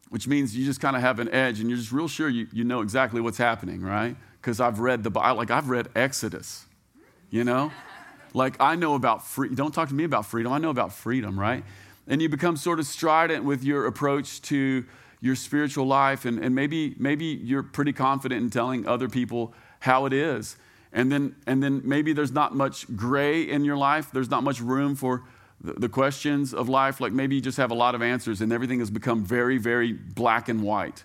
[0.08, 2.46] which means you just kind of have an edge and you're just real sure you,
[2.52, 4.16] you know exactly what's happening right?
[4.40, 6.66] Because i've read the bible like i've read exodus
[7.30, 7.72] you know?
[8.32, 10.52] Like i know about free don't talk to me about freedom.
[10.52, 11.64] I know about freedom right
[12.08, 14.84] and you become sort of strident with your approach to
[15.20, 20.06] your spiritual life and, and maybe maybe you're pretty confident in telling other people how
[20.06, 20.56] it is.
[20.92, 24.10] And then and then maybe there's not much gray in your life.
[24.12, 25.24] There's not much room for
[25.60, 27.00] the, questions of life.
[27.00, 29.92] Like maybe you just have a lot of answers and everything has become very very
[29.92, 31.04] black and white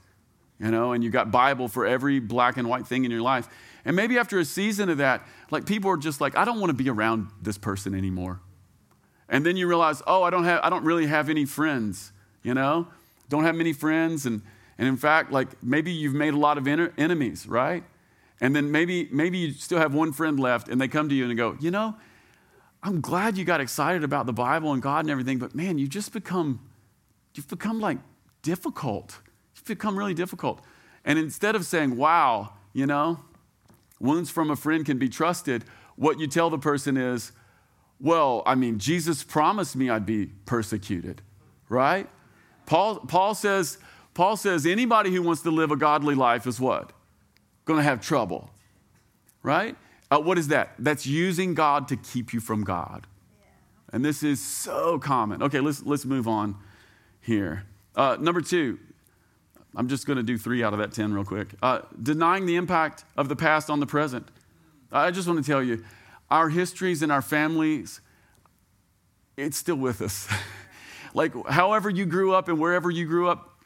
[0.60, 3.48] you know and you got bible for every black and white thing in your life.
[3.84, 6.70] And maybe after a season of that like people are just like i don't want
[6.70, 8.40] to be around this person anymore
[9.32, 12.12] and then you realize, oh, I don't have, I don't really have any friends,
[12.44, 12.88] you know?
[13.30, 14.26] Don't have many friends.
[14.26, 14.42] And,
[14.78, 17.86] and in fact, like maybe you've made a lot of enemies, right?
[18.42, 21.26] And then maybe, maybe you still have one friend left and they come to you
[21.26, 21.96] and go, you know,
[22.84, 25.88] I'm glad you got excited about the Bible and God and everything, but man, you
[25.88, 26.60] just become,
[27.34, 28.00] you've become like
[28.42, 29.18] difficult.
[29.56, 30.60] You've become really difficult.
[31.06, 33.22] And instead of saying, wow, you know,
[34.02, 35.64] wounds from a friend can be trusted,
[35.96, 37.32] what you tell the person is,
[38.02, 41.22] well, I mean, Jesus promised me I'd be persecuted,
[41.70, 42.10] right?
[42.66, 43.78] Paul, Paul says,
[44.14, 46.94] Paul says anybody who wants to live a godly life is what?
[47.66, 48.50] Going to have trouble,
[49.44, 49.76] right?
[50.10, 50.72] Uh, what is that?
[50.80, 53.06] That's using God to keep you from God.
[53.94, 55.44] And this is so common.
[55.44, 56.56] Okay, let's, let's move on
[57.20, 57.66] here.
[57.96, 58.80] Uh, number two,
[59.76, 61.50] I'm just going to do three out of that 10 real quick.
[61.62, 64.28] Uh, denying the impact of the past on the present.
[64.92, 65.84] I just want to tell you,
[66.32, 68.00] our histories and our families,
[69.38, 70.28] it's still with us.
[71.14, 73.60] like, however you grew up and wherever you grew up,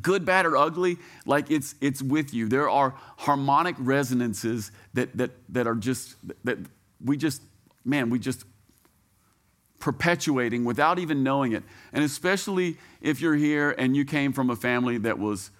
[0.00, 2.48] good, bad, or ugly, like it's, it's with you.
[2.48, 6.58] There are harmonic resonances that, that, that are just, that
[7.04, 7.42] we just,
[7.84, 8.44] man, we just
[9.80, 11.64] perpetuating without even knowing it.
[11.92, 15.50] And especially if you're here and you came from a family that was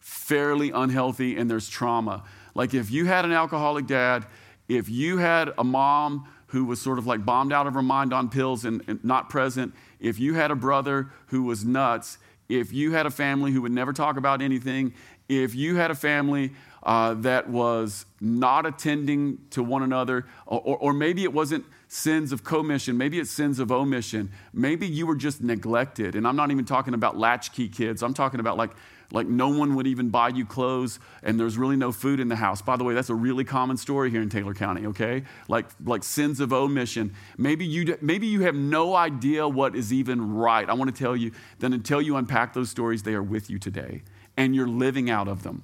[0.00, 2.24] fairly unhealthy and there's trauma.
[2.54, 4.26] Like if you had an alcoholic dad
[4.68, 8.12] if you had a mom who was sort of like bombed out of her mind
[8.12, 12.72] on pills and, and, not present, if you had a brother who was nuts, if
[12.72, 14.94] you had a family who would never talk about anything,
[15.28, 16.52] if you had a family
[16.84, 22.44] uh, that was not attending to one another, or, or maybe it wasn't sins of
[22.44, 26.14] commission, maybe it's sins of omission, maybe you were just neglected.
[26.14, 28.72] And I'm not even talking about latchkey kids, I'm talking about like
[29.14, 32.36] like no one would even buy you clothes and there's really no food in the
[32.36, 32.60] house.
[32.60, 35.22] By the way that's a really common story here in taylor county okay?
[35.48, 37.14] Like like sins of omission.
[37.38, 40.68] Maybe you maybe you have no idea what is even right.
[40.68, 43.58] I want to tell you that until you unpack those stories they are with you
[43.58, 44.02] today
[44.36, 45.62] and you're living out of them.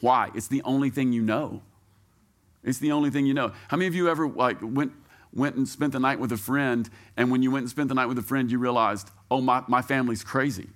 [0.00, 0.30] Why?
[0.34, 1.62] It's the only thing you know.
[2.62, 3.52] It's the only thing you know.
[3.68, 4.92] How many of you ever like went
[5.32, 7.94] went and spent the night with a friend and when you went and spent the
[7.94, 10.68] night with a friend you realized oh my, my family's crazy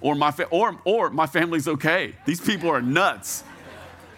[0.00, 2.14] or my, fa- or, or my family's okay.
[2.26, 3.44] These people are nuts,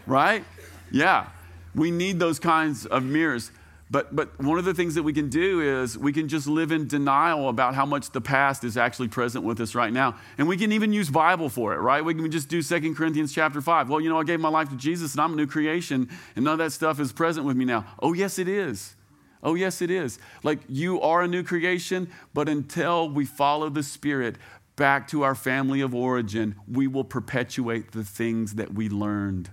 [0.06, 0.44] right?
[0.90, 1.28] Yeah.
[1.74, 3.50] We need those kinds of mirrors.
[3.92, 6.70] But, but one of the things that we can do is we can just live
[6.70, 10.16] in denial about how much the past is actually present with us right now.
[10.38, 12.04] And we can even use Bible for it, right?
[12.04, 13.88] We can just do 2 Corinthians chapter 5.
[13.88, 16.44] Well, you know, I gave my life to Jesus and I'm a new creation and
[16.44, 17.84] none of that stuff is present with me now.
[18.00, 18.94] Oh, yes, it is.
[19.42, 20.20] Oh, yes, it is.
[20.44, 24.36] Like you are a new creation, but until we follow the Spirit
[24.80, 29.50] back to our family of origin, we will perpetuate the things that we learned.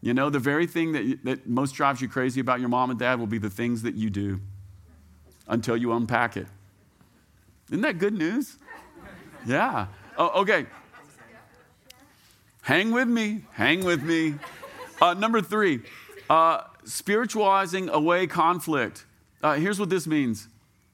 [0.00, 2.98] You know, the very thing that, that most drives you crazy about your mom and
[2.98, 4.40] dad will be the things that you do
[5.48, 6.46] until you unpack it.
[7.70, 8.56] Isn't that good news?
[9.44, 9.88] Yeah.
[10.16, 10.66] Oh, okay.
[12.62, 13.42] Hang with me.
[13.50, 14.36] Hang with me.
[15.02, 15.80] Uh, number three,
[16.30, 19.06] uh, spiritualizing away conflict.
[19.42, 20.46] Uh, here's what this means.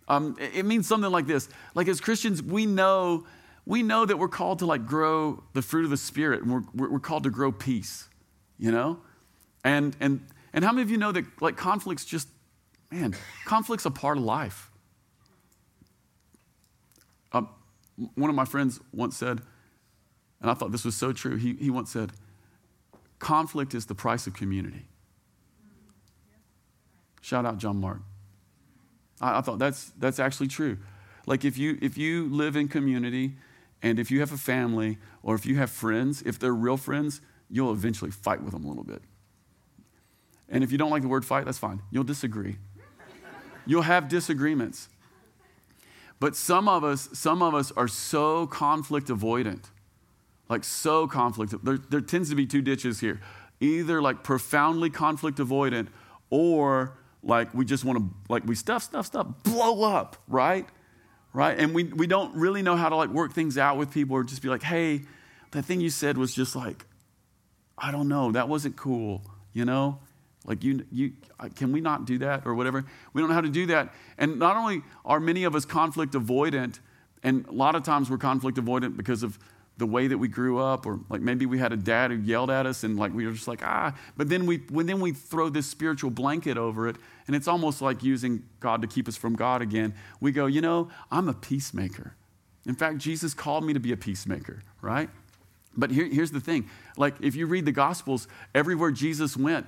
[0.09, 1.51] Um, it means something like this.
[1.75, 3.27] Like as Christians, we know
[3.67, 6.91] we know that we're called to like grow the fruit of the spirit, and we're,
[6.91, 8.09] we're called to grow peace
[8.59, 8.99] you know?
[9.65, 12.29] And, and, and how many of you know that like conflicts just,
[12.91, 14.71] man, conflict's a part of life.
[17.33, 17.49] Um,
[18.15, 19.41] one of my friends once said,
[20.41, 22.13] and I thought this was so true, he, he once said,
[23.19, 24.87] conflict is the price of community.
[27.23, 28.01] Shout out John Mark.
[29.21, 30.77] I, I thought that's, that's actually true.
[31.27, 33.37] Like if you, if you live in community
[33.85, 37.21] and if you have a family or if you have friends, if they're real friends,
[37.51, 39.03] you'll eventually fight with them a little bit.
[40.49, 41.83] And if you don't like the word fight, that's fine.
[41.91, 42.57] You'll disagree.
[43.67, 44.89] You'll have disagreements.
[46.19, 49.65] But some of us, some of us are so conflict avoidant.
[50.49, 51.55] Like so conflict.
[51.63, 53.21] There, there tends to be two ditches here.
[53.61, 55.89] Either like profoundly conflict avoidant
[56.31, 60.67] or like we just want to like we stuff, stuff, stuff, blow up, right?
[61.35, 61.59] Right?
[61.59, 64.25] And we, we don't really know how to like work things out with people or
[64.25, 65.03] just be like, hey,
[65.51, 66.87] that thing you said was just like
[67.77, 69.99] I don't know, that wasn't cool, you know?
[70.47, 71.13] Like, you, you,
[71.57, 72.85] can we not do that or whatever?
[73.13, 73.95] We don't know how to do that.
[74.19, 76.81] And not only are many of us conflict avoidant,
[77.23, 79.39] and a lot of times we're conflict avoidant because of
[79.77, 82.51] the way that we grew up, or like maybe we had a dad who yelled
[82.51, 83.95] at us and like we were just like, ah.
[84.17, 87.83] But then we, when then we throw this spiritual blanket over it, and it's almost
[87.83, 89.95] like using God to keep us from God again.
[90.21, 92.15] We go, you know, I'm a peacemaker.
[92.67, 95.11] In fact, Jesus called me to be a peacemaker, right?
[95.77, 99.67] But here, here's the thing like, if you read the Gospels, everywhere Jesus went,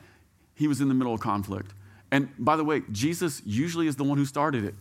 [0.55, 1.73] he was in the middle of conflict.
[2.13, 4.75] And by the way, Jesus usually is the one who started it.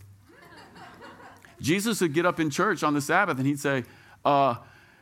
[1.60, 3.84] Jesus would get up in church on the Sabbath and he'd say,
[4.24, 4.56] uh,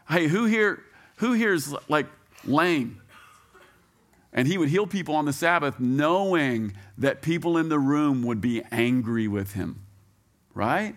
[0.08, 0.82] Hey, who here,
[1.16, 2.06] who here is like
[2.44, 3.00] lame?
[4.32, 8.40] And he would heal people on the Sabbath knowing that people in the room would
[8.40, 9.86] be angry with him.
[10.52, 10.96] Right?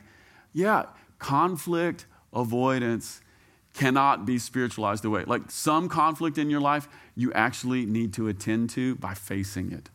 [0.54, 0.86] Yeah,
[1.20, 3.22] conflict avoidance
[3.74, 5.24] cannot be spiritualized away.
[5.26, 9.90] Like some conflict in your life, you actually need to attend to by facing it.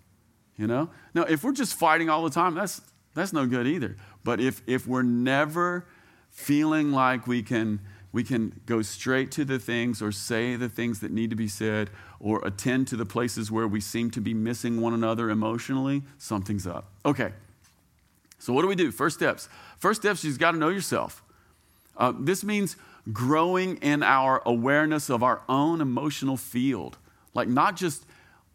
[0.56, 0.90] You know?
[1.14, 2.80] Now, if we're just fighting all the time, that's
[3.14, 3.96] that's no good either.
[4.24, 5.86] But if if we're never
[6.30, 7.80] feeling like we can
[8.12, 11.48] we can go straight to the things or say the things that need to be
[11.48, 16.02] said or attend to the places where we seem to be missing one another emotionally,
[16.18, 16.90] something's up.
[17.04, 17.32] Okay.
[18.38, 18.90] So what do we do?
[18.90, 19.48] First steps.
[19.78, 21.22] First steps, you've got to know yourself.
[21.96, 22.76] Uh, this means
[23.12, 26.98] growing in our awareness of our own emotional field.
[27.34, 28.04] Like, not just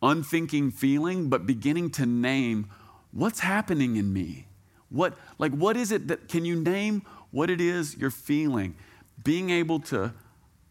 [0.01, 2.69] unthinking feeling, but beginning to name
[3.11, 4.45] what's happening in me.
[4.89, 8.75] What, like, what is it that, can you name what it is you're feeling?
[9.23, 10.13] Being able to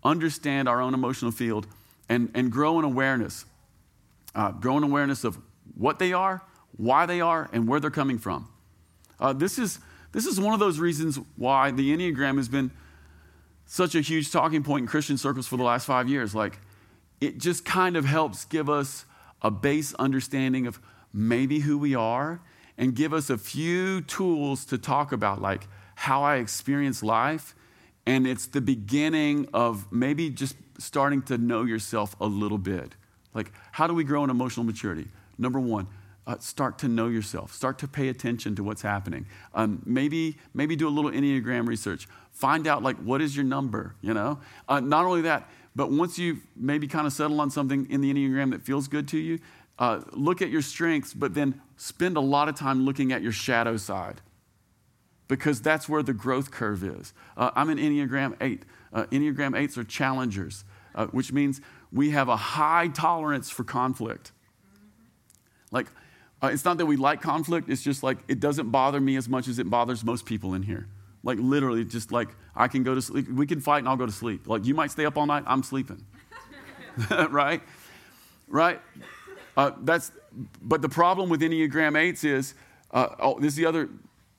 [0.02, 1.66] understand our own emotional field
[2.08, 3.44] and, and grow in awareness.
[4.34, 5.38] Uh, grow in awareness of
[5.74, 6.42] what they are,
[6.76, 8.48] why they are, and where they're coming from.
[9.18, 9.78] Uh, this, is,
[10.12, 12.70] this is one of those reasons why the Enneagram has been
[13.64, 16.34] such a huge talking point in Christian circles for the last five years.
[16.34, 16.60] Like,
[17.20, 19.04] it just kind of helps give us
[19.42, 20.80] a base understanding of
[21.12, 22.40] maybe who we are
[22.78, 27.54] and give us a few tools to talk about, like how I experience life.
[28.06, 32.94] And it's the beginning of maybe just starting to know yourself a little bit.
[33.34, 35.08] Like, how do we grow in emotional maturity?
[35.38, 35.88] Number one,
[36.26, 37.52] uh, start to know yourself.
[37.52, 39.26] Start to pay attention to what's happening.
[39.54, 42.08] Um, maybe, maybe do a little Enneagram research.
[42.32, 44.38] Find out like what is your number, you know?
[44.68, 48.12] Uh, not only that, but once you've maybe kind of settle on something in the
[48.12, 49.38] Enneagram that feels good to you,
[49.78, 53.32] uh, look at your strengths, but then spend a lot of time looking at your
[53.32, 54.20] shadow side
[55.28, 57.12] because that's where the growth curve is.
[57.36, 58.62] Uh, I'm an Enneagram 8.
[58.92, 61.60] Uh, Enneagram 8s are challengers, uh, which means
[61.92, 64.32] we have a high tolerance for conflict.
[65.70, 65.86] Like,
[66.42, 69.28] uh, it's not that we like conflict, it's just like it doesn't bother me as
[69.28, 70.86] much as it bothers most people in here.
[71.22, 73.28] Like literally, just like I can go to sleep.
[73.28, 74.46] We can fight and I'll go to sleep.
[74.46, 76.04] Like you might stay up all night, I'm sleeping.
[77.30, 77.62] right?
[78.48, 78.80] Right?
[79.56, 80.12] Uh, that's,
[80.62, 82.54] but the problem with Enneagram 8s is,
[82.90, 83.88] uh, oh, this is the other,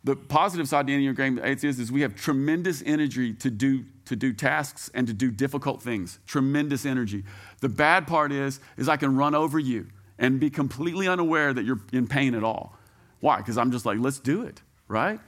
[0.07, 4.15] the positive side to Enneagram 8s is, is we have tremendous energy to do, to
[4.15, 6.19] do tasks and to do difficult things.
[6.25, 7.25] Tremendous energy.
[7.59, 11.65] The bad part is, is I can run over you and be completely unaware that
[11.65, 12.77] you're in pain at all.
[13.19, 13.37] Why?
[13.37, 15.19] Because I'm just like, let's do it, right?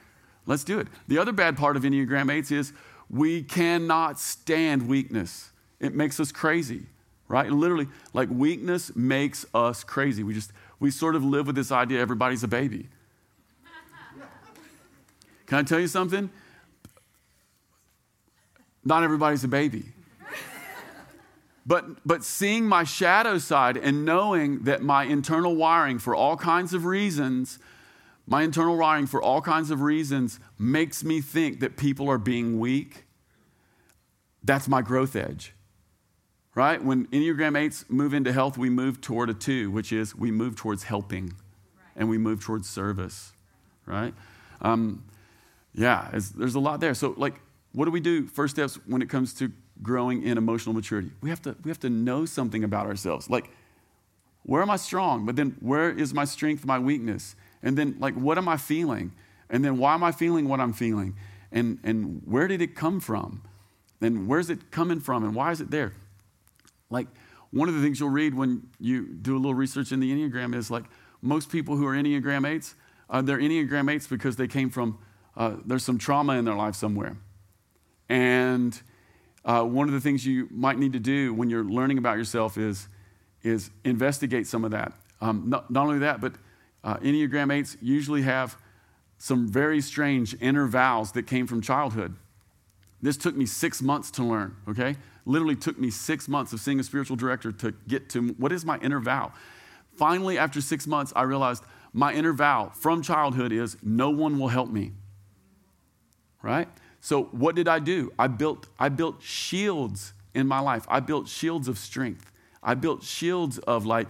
[0.46, 0.88] Let's do it.
[1.08, 2.72] The other bad part of Enneagram 8s is
[3.10, 5.50] we cannot stand weakness.
[5.78, 6.84] It makes us crazy,
[7.28, 7.52] right?
[7.52, 10.22] Literally, like weakness makes us crazy.
[10.22, 12.88] We just, we sort of live with this idea everybody's a baby.
[15.50, 16.30] Can I tell you something?
[18.84, 19.82] Not everybody's a baby.
[21.66, 26.72] But, but seeing my shadow side and knowing that my internal wiring, for all kinds
[26.72, 27.58] of reasons,
[28.28, 32.60] my internal wiring, for all kinds of reasons, makes me think that people are being
[32.60, 33.06] weak.
[34.44, 35.52] That's my growth edge.
[36.54, 36.82] Right?
[36.82, 40.54] When Enneagram 8s move into health, we move toward a 2, which is we move
[40.54, 41.32] towards helping
[41.96, 43.32] and we move towards service.
[43.84, 44.14] Right?
[44.62, 45.02] Um,
[45.74, 46.94] yeah, there's a lot there.
[46.94, 47.40] So, like,
[47.72, 48.26] what do we do?
[48.26, 49.52] First steps when it comes to
[49.82, 51.10] growing in emotional maturity.
[51.20, 53.30] We have to, we have to know something about ourselves.
[53.30, 53.50] Like,
[54.42, 55.26] where am I strong?
[55.26, 57.36] But then, where is my strength, my weakness?
[57.62, 59.12] And then, like, what am I feeling?
[59.48, 61.14] And then, why am I feeling what I'm feeling?
[61.52, 63.42] And, and where did it come from?
[64.00, 65.24] And where's it coming from?
[65.24, 65.92] And why is it there?
[66.88, 67.06] Like,
[67.50, 70.54] one of the things you'll read when you do a little research in the Enneagram
[70.54, 70.84] is like
[71.20, 72.74] most people who are Enneagram 8s,
[73.08, 74.98] uh, they're Enneagram 8s because they came from,
[75.36, 77.16] uh, there's some trauma in their life somewhere.
[78.08, 78.80] And
[79.44, 82.58] uh, one of the things you might need to do when you're learning about yourself
[82.58, 82.88] is,
[83.42, 84.92] is investigate some of that.
[85.20, 86.34] Um, not, not only that, but
[86.82, 88.56] uh, Enneagram 8s usually have
[89.18, 92.16] some very strange inner vows that came from childhood.
[93.02, 94.96] This took me six months to learn, okay?
[95.24, 98.64] Literally took me six months of seeing a spiritual director to get to what is
[98.64, 99.32] my inner vow.
[99.96, 104.48] Finally, after six months, I realized my inner vow from childhood is no one will
[104.48, 104.92] help me,
[106.42, 106.68] right?
[107.00, 108.12] So, what did I do?
[108.18, 110.86] I built, I built shields in my life.
[110.88, 112.30] I built shields of strength.
[112.62, 114.08] I built shields of like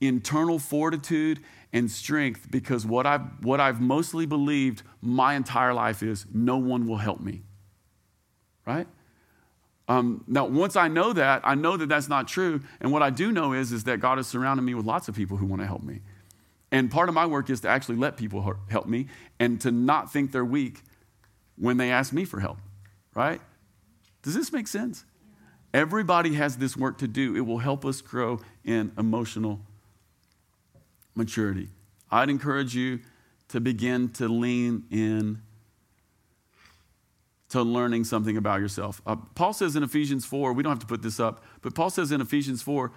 [0.00, 1.40] internal fortitude
[1.72, 6.86] and strength because what I've, what I've mostly believed my entire life is no one
[6.86, 7.42] will help me.
[8.66, 8.88] Right?
[9.88, 12.60] Um, now, once I know that, I know that that's not true.
[12.80, 15.14] And what I do know is, is that God has surrounded me with lots of
[15.14, 16.00] people who want to help me.
[16.72, 19.06] And part of my work is to actually let people help me
[19.38, 20.82] and to not think they're weak
[21.58, 22.58] when they ask me for help.
[23.14, 23.40] Right?
[24.22, 25.04] Does this make sense?
[25.72, 27.36] Everybody has this work to do.
[27.36, 29.60] It will help us grow in emotional
[31.14, 31.68] maturity.
[32.10, 33.00] I'd encourage you
[33.48, 35.42] to begin to lean in
[37.48, 39.00] to learning something about yourself.
[39.06, 41.90] Uh, Paul says in Ephesians 4, we don't have to put this up, but Paul
[41.90, 42.92] says in Ephesians 4,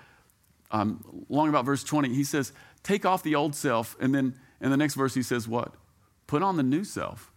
[0.72, 2.52] um, long about verse 20, he says,
[2.84, 3.95] Take off the old self.
[4.00, 5.74] And then in the next verse, he says, What?
[6.28, 7.32] Put on the new self.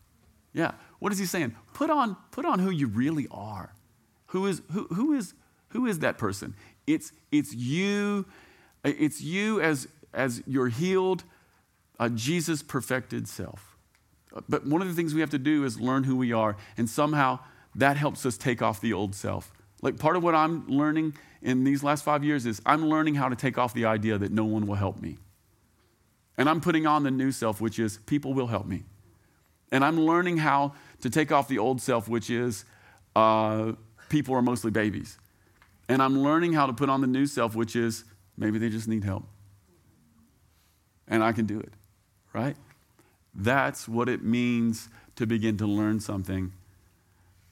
[0.53, 0.73] Yeah.
[1.03, 1.57] What is he saying?
[1.75, 3.75] Put on, put on who you really are.
[4.27, 5.35] Who is, who, who is,
[5.71, 6.55] who is that person?
[6.87, 8.25] It's, it's you.
[8.85, 11.25] It's you as, as your healed,
[11.99, 13.77] uh, Jesus perfected self.
[14.49, 16.89] But one of the things we have to do is learn who we are, and
[16.89, 17.41] somehow
[17.75, 19.53] that helps us take off the old self.
[19.83, 23.29] Like part of what I'm learning in these last five years is I'm learning how
[23.29, 25.19] to take off the idea that no one will help me.
[26.39, 28.85] And I'm putting on the new self, which is people will help me.
[29.73, 32.65] And I'm learning how to take off the old self, which is
[33.17, 33.73] uh,
[34.09, 35.19] people are mostly babies.
[35.89, 38.05] And I'm learning how to put on the new self, which is
[38.37, 39.25] maybe they just need help
[41.13, 41.73] and I can do it,
[42.33, 42.57] right?
[43.35, 46.53] That's what it means to begin to learn something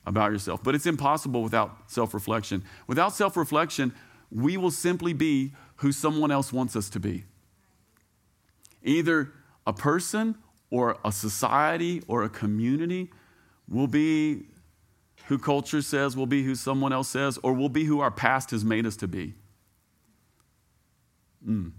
[0.06, 0.64] about yourself.
[0.64, 2.64] But it's impossible without self reflection.
[2.86, 3.92] Without self reflection,
[4.30, 7.24] we will simply be who someone else wants us to be.
[8.82, 9.32] Either
[9.66, 10.36] a person
[10.70, 13.10] or a society or a community
[13.68, 14.46] will be
[15.26, 18.50] who culture says, will be who someone else says, or will be who our past
[18.50, 19.34] has made us to be.
[21.46, 21.72] Mm.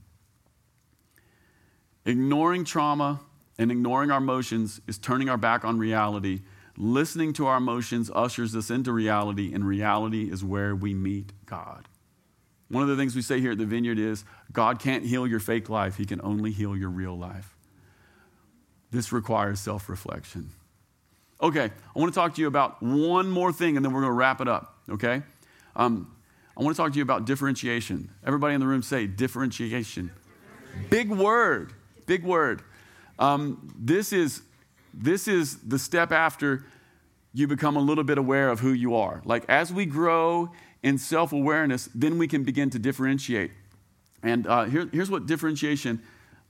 [2.06, 3.20] Ignoring trauma
[3.58, 6.42] and ignoring our emotions is turning our back on reality.
[6.78, 11.88] Listening to our emotions ushers us into reality, and reality is where we meet God.
[12.70, 15.42] One of the things we say here at the Vineyard is God can't heal your
[15.42, 17.56] fake life, He can only heal your real life.
[18.92, 20.50] This requires self reflection.
[21.42, 24.12] Okay, I want to talk to you about one more thing and then we're going
[24.12, 25.24] to wrap it up, okay?
[25.76, 26.16] Um,
[26.56, 28.12] I want to talk to you about differentiation.
[28.24, 30.12] Everybody in the room say differentiation.
[30.92, 31.74] Big word.
[32.06, 32.62] Big word.
[33.18, 34.44] Um, this, is,
[34.94, 36.66] this is the step after
[37.34, 39.22] you become a little bit aware of who you are.
[39.26, 40.52] Like as we grow
[40.84, 43.52] in self awareness, then we can begin to differentiate.
[44.22, 46.02] And uh, here, here's what differentiation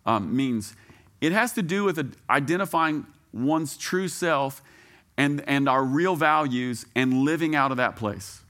[0.06, 0.76] um, means
[1.22, 4.62] it has to do with identifying one's true self
[5.18, 8.42] and, and our real values and living out of that place.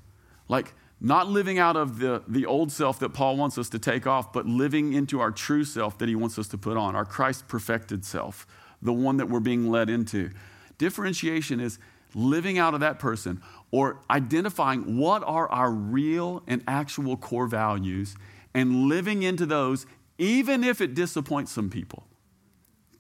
[0.48, 4.06] Like, not living out of the, the old self that Paul wants us to take
[4.06, 7.06] off, but living into our true self that he wants us to put on, our
[7.06, 8.46] Christ perfected self,
[8.82, 10.30] the one that we're being led into.
[10.78, 11.80] Differentiation is
[12.14, 13.42] living out of that person
[13.72, 18.16] or identifying what are our real and actual core values
[18.54, 19.86] and living into those,
[20.18, 22.04] even if it disappoints some people.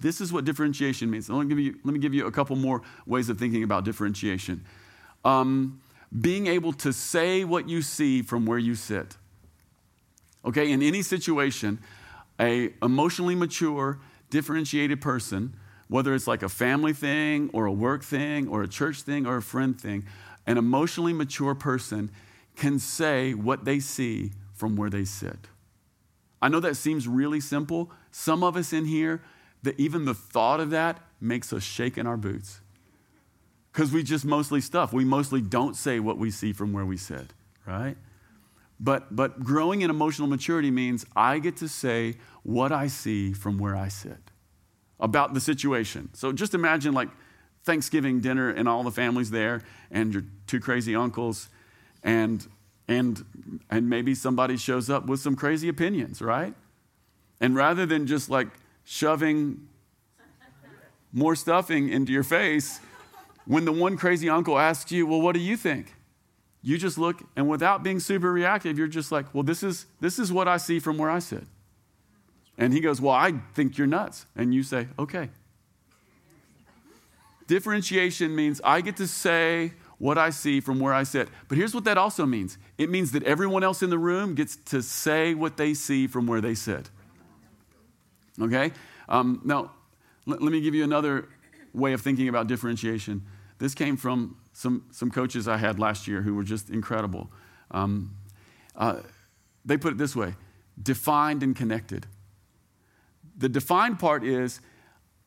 [0.01, 1.29] This is what differentiation means.
[1.29, 3.85] Let me give you, let me give you a couple more ways of thinking about
[3.85, 4.65] differentiation.
[5.23, 5.81] Um,
[6.19, 9.15] being able to say what you see from where you sit.
[10.43, 11.79] Okay, in any situation,
[12.39, 13.99] a emotionally mature,
[14.29, 15.53] differentiated person,
[15.87, 19.37] whether it's like a family thing or a work thing or a church thing or
[19.37, 20.05] a friend thing,
[20.47, 22.09] an emotionally mature person
[22.55, 25.47] can say what they see from where they sit.
[26.41, 27.91] I know that seems really simple.
[28.09, 29.21] Some of us in here,
[29.63, 32.61] that even the thought of that makes us shake in our boots.
[33.71, 34.91] Because we just mostly stuff.
[34.91, 37.33] We mostly don't say what we see from where we sit,
[37.65, 37.95] right?
[38.79, 43.57] But, but growing in emotional maturity means I get to say what I see from
[43.57, 44.31] where I sit
[44.99, 46.09] about the situation.
[46.13, 47.09] So just imagine like
[47.63, 51.49] Thanksgiving dinner and all the families there and your two crazy uncles
[52.03, 52.47] and
[52.87, 53.23] and
[53.69, 56.53] and maybe somebody shows up with some crazy opinions, right?
[57.39, 58.47] And rather than just like
[58.83, 59.67] shoving
[61.13, 62.79] more stuffing into your face,
[63.45, 65.95] when the one crazy uncle asks you, "Well, what do you think?"
[66.61, 70.19] You just look and without being super reactive, you're just like, "Well, this is this
[70.19, 71.45] is what I see from where I sit."
[72.57, 75.29] And he goes, "Well, I think you're nuts." And you say, "Okay."
[77.47, 81.29] Differentiation means I get to say what I see from where I sit.
[81.47, 84.55] But here's what that also means it means that everyone else in the room gets
[84.55, 86.89] to say what they see from where they sit.
[88.39, 88.71] Okay?
[89.09, 89.71] Um, now,
[90.25, 91.27] let, let me give you another
[91.73, 93.25] way of thinking about differentiation.
[93.57, 97.31] This came from some, some coaches I had last year who were just incredible.
[97.71, 98.15] Um,
[98.75, 98.97] uh,
[99.65, 100.35] they put it this way
[100.81, 102.07] defined and connected.
[103.37, 104.61] The defined part is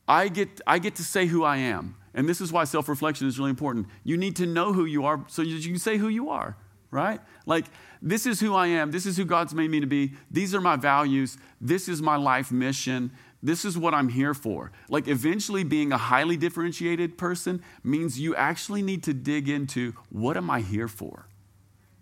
[0.07, 1.95] I get, I get to say who I am.
[2.13, 3.87] And this is why self reflection is really important.
[4.03, 6.57] You need to know who you are so that you can say who you are,
[6.91, 7.19] right?
[7.45, 7.65] Like,
[8.01, 8.91] this is who I am.
[8.91, 10.13] This is who God's made me to be.
[10.31, 11.37] These are my values.
[11.59, 13.11] This is my life mission.
[13.41, 14.71] This is what I'm here for.
[14.89, 20.37] Like, eventually, being a highly differentiated person means you actually need to dig into what
[20.37, 21.27] am I here for?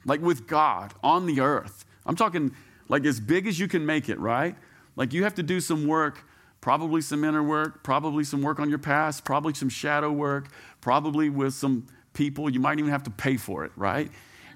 [0.05, 1.85] Like, with God on the earth.
[2.05, 2.53] I'm talking
[2.89, 4.55] like as big as you can make it, right?
[4.95, 6.23] Like, you have to do some work
[6.63, 10.47] probably some inner work, probably some work on your past, probably some shadow work,
[10.79, 12.49] probably with some people.
[12.49, 14.09] You might even have to pay for it, right?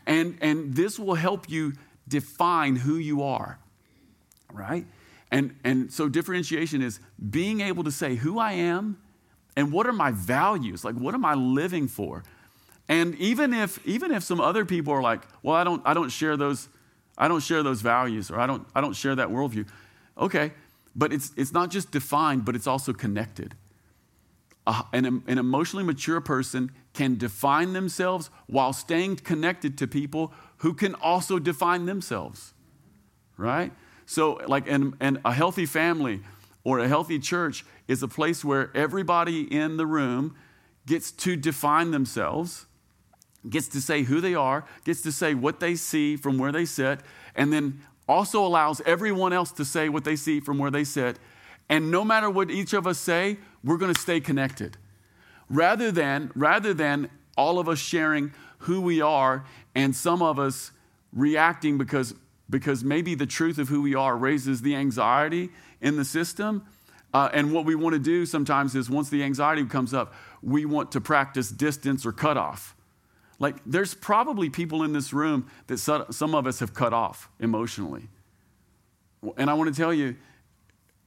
[0.08, 1.74] And, and this will help you
[2.08, 3.60] define who you are,
[4.52, 4.86] right?
[5.30, 8.98] And, and so differentiation is being able to say who I am
[9.58, 10.86] and what are my values?
[10.86, 12.24] Like, what am I living for?
[12.88, 16.10] And even if, even if some other people are like, well, I don't, I don't
[16.10, 16.70] share those,
[17.18, 19.68] I don't share those values or I don't, I don't share that worldview.
[20.18, 20.54] Okay,
[20.96, 23.56] but it's, it's not just defined, but it's also connected.
[24.92, 30.94] An, an emotionally mature person can define themselves while staying connected to people who can
[30.96, 32.54] also define themselves,
[33.38, 33.72] right?
[34.06, 36.20] So, like, and, and a healthy family
[36.66, 40.36] or a healthy church is a place where everybody in the room
[40.86, 42.66] gets to define themselves,
[43.50, 46.66] gets to say who they are, gets to say what they see from where they
[46.66, 47.00] sit,
[47.36, 51.20] and then also allows everyone else to say what they see from where they sit.
[51.70, 54.78] And no matter what each of us say, we're going to stay connected.
[55.50, 59.46] Rather than, rather than all of us sharing who we are
[59.76, 60.72] and some of us
[61.14, 62.14] reacting because,
[62.50, 65.50] because maybe the truth of who we are raises the anxiety
[65.82, 66.66] in the system.
[67.14, 70.66] Uh, and what we want to do sometimes is once the anxiety comes up, we
[70.66, 72.76] want to practice distance or cutoff.
[73.40, 78.10] Like, there's probably people in this room that some of us have cut off emotionally.
[79.38, 80.16] And I want to tell you,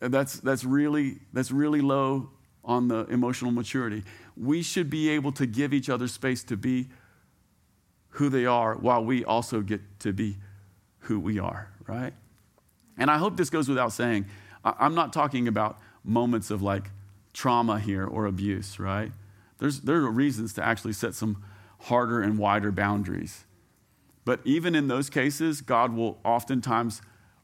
[0.01, 2.31] that's, that's, really, that's really low
[2.65, 4.05] on the emotional maturity.
[4.37, 6.89] We should be able to give each other space to be
[8.11, 10.37] who they are while we also get to be
[11.01, 12.13] who we are, right?
[12.99, 14.27] And I hope this goes without saying.
[14.65, 16.91] I'm not talking about moments of like
[17.33, 19.13] trauma here or abuse, right?
[19.59, 21.43] There's, there are reasons to actually set some
[21.81, 23.45] harder and wider boundaries.
[24.25, 27.01] But even in those cases, God will oftentimes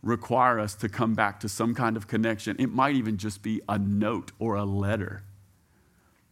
[0.07, 2.57] require us to come back to some kind of connection.
[2.59, 5.25] It might even just be a note or a letter,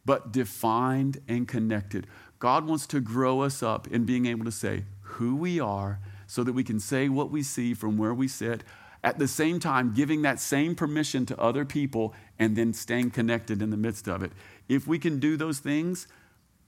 [0.04, 2.06] but defined and connected.
[2.38, 6.44] God wants to grow us up in being able to say who we are so
[6.44, 8.62] that we can say what we see from where we sit
[9.02, 13.60] at the same time giving that same permission to other people and then staying connected
[13.60, 14.32] in the midst of it.
[14.68, 16.06] If we can do those things,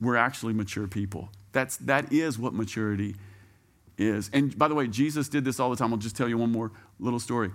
[0.00, 1.30] we're actually mature people.
[1.52, 3.16] That's, that is what maturity
[3.99, 4.30] is.
[4.32, 5.92] And by the way, Jesus did this all the time.
[5.92, 7.51] I'll just tell you one more little story.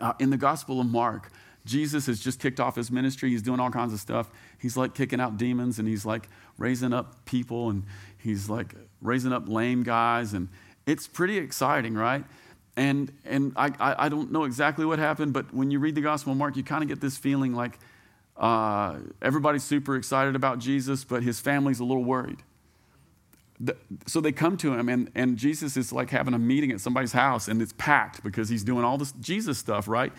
[0.00, 1.30] Uh, in the Gospel of Mark,
[1.64, 3.30] Jesus has just kicked off his ministry.
[3.30, 4.30] He's doing all kinds of stuff.
[4.58, 7.84] He's like kicking out demons and he's like raising up people and
[8.18, 10.32] he's like raising up lame guys.
[10.32, 10.48] And
[10.86, 12.24] it's pretty exciting, right?
[12.76, 16.00] And, and I, I, I don't know exactly what happened, but when you read the
[16.00, 17.78] Gospel of Mark, you kind of get this feeling like
[18.36, 22.42] uh, everybody's super excited about Jesus, but his family's a little worried.
[23.64, 26.80] The, so they come to him, and, and Jesus is like having a meeting at
[26.80, 30.12] somebody's house, and it's packed because he's doing all this Jesus stuff, right?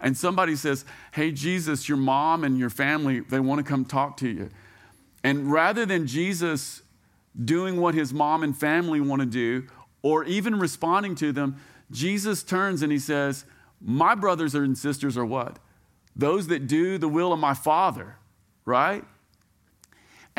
[0.00, 4.16] And somebody says, Hey, Jesus, your mom and your family, they want to come talk
[4.18, 4.50] to you.
[5.22, 6.82] And rather than Jesus
[7.44, 9.66] doing what his mom and family want to do,
[10.02, 11.56] or even responding to them,
[11.90, 13.44] Jesus turns and he says,
[13.80, 15.58] My brothers and sisters are what?
[16.14, 18.16] Those that do the will of my Father,
[18.64, 19.04] right?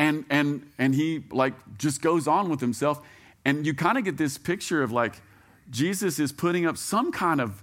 [0.00, 3.00] And, and, and he like just goes on with himself.
[3.44, 5.20] And you kind of get this picture of like
[5.68, 7.62] Jesus is putting up some kind of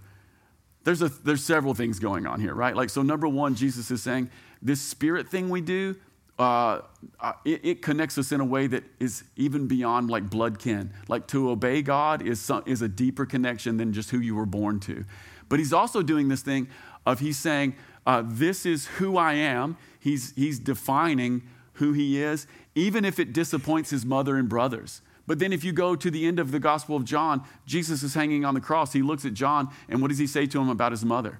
[0.83, 2.73] there's, a, there's several things going on here, right?
[2.73, 4.29] Like, so number one, Jesus is saying
[4.61, 5.97] this spirit thing we do,
[6.39, 6.81] uh,
[7.19, 10.93] uh, it, it, connects us in a way that is even beyond like blood kin.
[11.09, 14.45] Like to obey God is, some, is a deeper connection than just who you were
[14.45, 15.03] born to.
[15.49, 16.69] But he's also doing this thing
[17.05, 17.75] of he's saying,
[18.05, 19.75] uh, this is who I am.
[19.99, 21.41] He's, he's defining
[21.77, 25.01] who he is, even if it disappoints his mother and brothers.
[25.25, 28.13] But then if you go to the end of the Gospel of John, Jesus is
[28.13, 28.93] hanging on the cross.
[28.93, 31.39] He looks at John, and what does he say to him about his mother?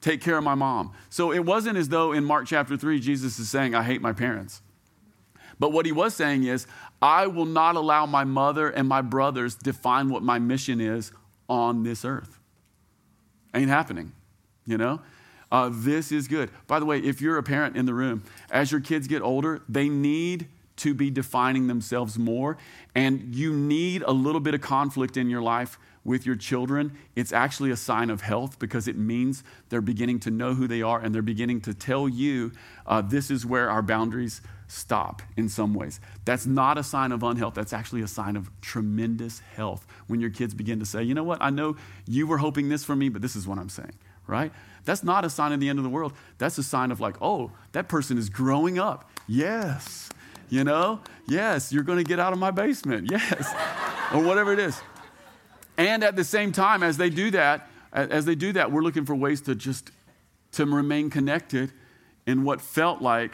[0.00, 0.92] Take care of my mom.
[1.08, 4.12] So it wasn't as though in Mark chapter 3, Jesus is saying, I hate my
[4.12, 4.62] parents.
[5.58, 6.66] But what he was saying is,
[7.02, 11.12] I will not allow my mother and my brothers define what my mission is
[11.48, 12.38] on this earth.
[13.54, 14.12] Ain't happening,
[14.64, 15.00] you know?
[15.50, 16.50] Uh, this is good.
[16.66, 19.62] By the way, if you're a parent in the room, as your kids get older,
[19.68, 22.56] they need to be defining themselves more.
[22.94, 26.96] And you need a little bit of conflict in your life with your children.
[27.14, 30.80] It's actually a sign of health because it means they're beginning to know who they
[30.80, 32.52] are and they're beginning to tell you
[32.86, 36.00] uh, this is where our boundaries stop in some ways.
[36.24, 37.54] That's not a sign of unhealth.
[37.54, 41.24] That's actually a sign of tremendous health when your kids begin to say, you know
[41.24, 41.76] what, I know
[42.06, 43.92] you were hoping this for me, but this is what I'm saying,
[44.26, 44.52] right?
[44.84, 46.12] That's not a sign of the end of the world.
[46.38, 49.10] That's a sign of like, oh, that person is growing up.
[49.26, 50.10] Yes
[50.50, 51.00] you know?
[51.26, 53.10] Yes, you're going to get out of my basement.
[53.30, 53.54] Yes.
[54.12, 54.80] or whatever it is.
[55.78, 59.06] And at the same time, as they do that, as they do that, we're looking
[59.06, 59.90] for ways to just
[60.52, 61.72] to remain connected
[62.26, 63.32] in what felt like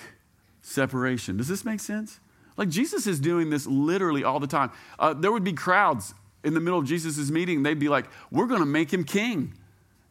[0.61, 1.39] separation.
[1.39, 2.21] Does this make sense?
[2.57, 4.71] Like Jesus is doing this literally all the time.
[4.99, 7.63] Uh, there would be crowds in the middle of Jesus' meeting.
[7.63, 9.55] They'd be like, "We're going to make him king,"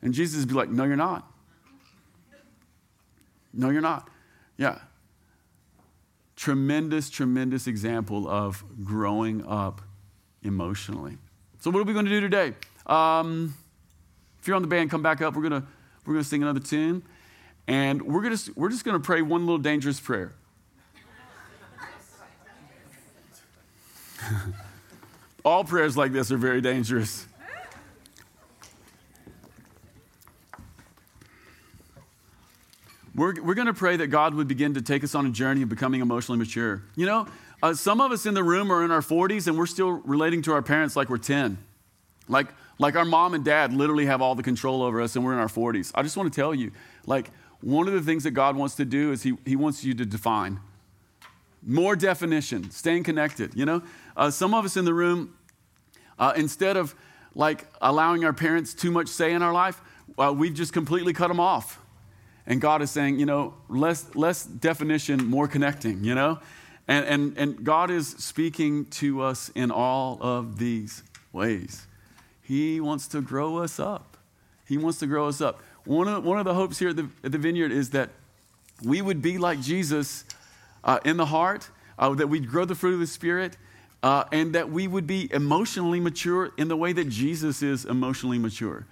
[0.06, 1.30] and Jesus would be like, "No, you're not.
[3.52, 4.08] No, you're not."
[4.56, 4.80] Yeah,
[6.36, 9.82] tremendous, tremendous example of growing up
[10.44, 11.18] emotionally.
[11.60, 12.54] So, what are we going to do today?
[12.86, 13.56] Um,
[14.40, 15.36] if you're on the band, come back up.
[15.36, 15.68] We're going to
[16.06, 17.02] we're going to sing another tune,
[17.68, 20.36] and we're to we're just going to pray one little dangerous prayer.
[25.44, 27.26] All prayers like this are very dangerous.
[33.16, 35.62] We're, we're going to pray that God would begin to take us on a journey
[35.62, 36.84] of becoming emotionally mature.
[36.98, 37.28] You know,
[37.64, 40.42] uh, some of us in the room are in our 40s and we're still relating
[40.44, 41.58] to our parents like we're 10.
[42.28, 42.48] Like,
[42.78, 45.40] like our mom and dad literally have all the control over us and we're in
[45.40, 45.94] our 40s.
[45.96, 46.72] I just want to tell you,
[47.06, 49.94] like, one of the things that God wants to do is He, he wants you
[49.94, 50.60] to define.
[51.66, 53.56] More definition, staying connected.
[53.56, 53.82] You know,
[54.18, 55.34] uh, some of us in the room,
[56.20, 56.94] uh, instead of
[57.34, 59.82] like allowing our parents too much say in our life,
[60.18, 61.80] uh, we've just completely cut them off.
[62.48, 66.40] And God is saying, you know, less, less definition, more connecting, you know?
[66.88, 71.88] And, and, and God is speaking to us in all of these ways.
[72.42, 74.18] He wants to grow us up.
[74.68, 75.62] He wants to grow us up.
[75.86, 78.10] One of, one of the hopes here at the, at the vineyard is that
[78.84, 80.26] we would be like Jesus
[80.84, 83.58] uh, in the heart, uh, that we'd grow the fruit of the Spirit,
[84.04, 88.38] uh, and that we would be emotionally mature in the way that Jesus is emotionally
[88.38, 88.86] mature.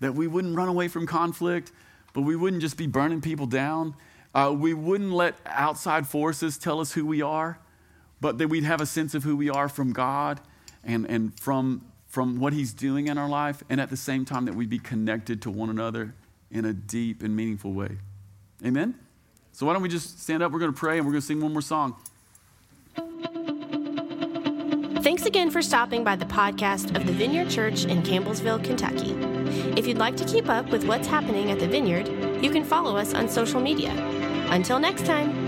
[0.00, 1.70] That we wouldn't run away from conflict,
[2.16, 3.94] but we wouldn't just be burning people down.
[4.34, 7.58] Uh, we wouldn't let outside forces tell us who we are,
[8.22, 10.40] but that we'd have a sense of who we are from God
[10.82, 14.46] and, and from, from what He's doing in our life, and at the same time
[14.46, 16.14] that we'd be connected to one another
[16.50, 17.98] in a deep and meaningful way.
[18.64, 18.94] Amen?
[19.52, 20.52] So, why don't we just stand up?
[20.52, 21.96] We're going to pray and we're going to sing one more song.
[25.02, 29.35] Thanks again for stopping by the podcast of the Vineyard Church in Campbellsville, Kentucky.
[29.76, 32.08] If you'd like to keep up with what's happening at the Vineyard,
[32.42, 33.92] you can follow us on social media.
[34.50, 35.45] Until next time.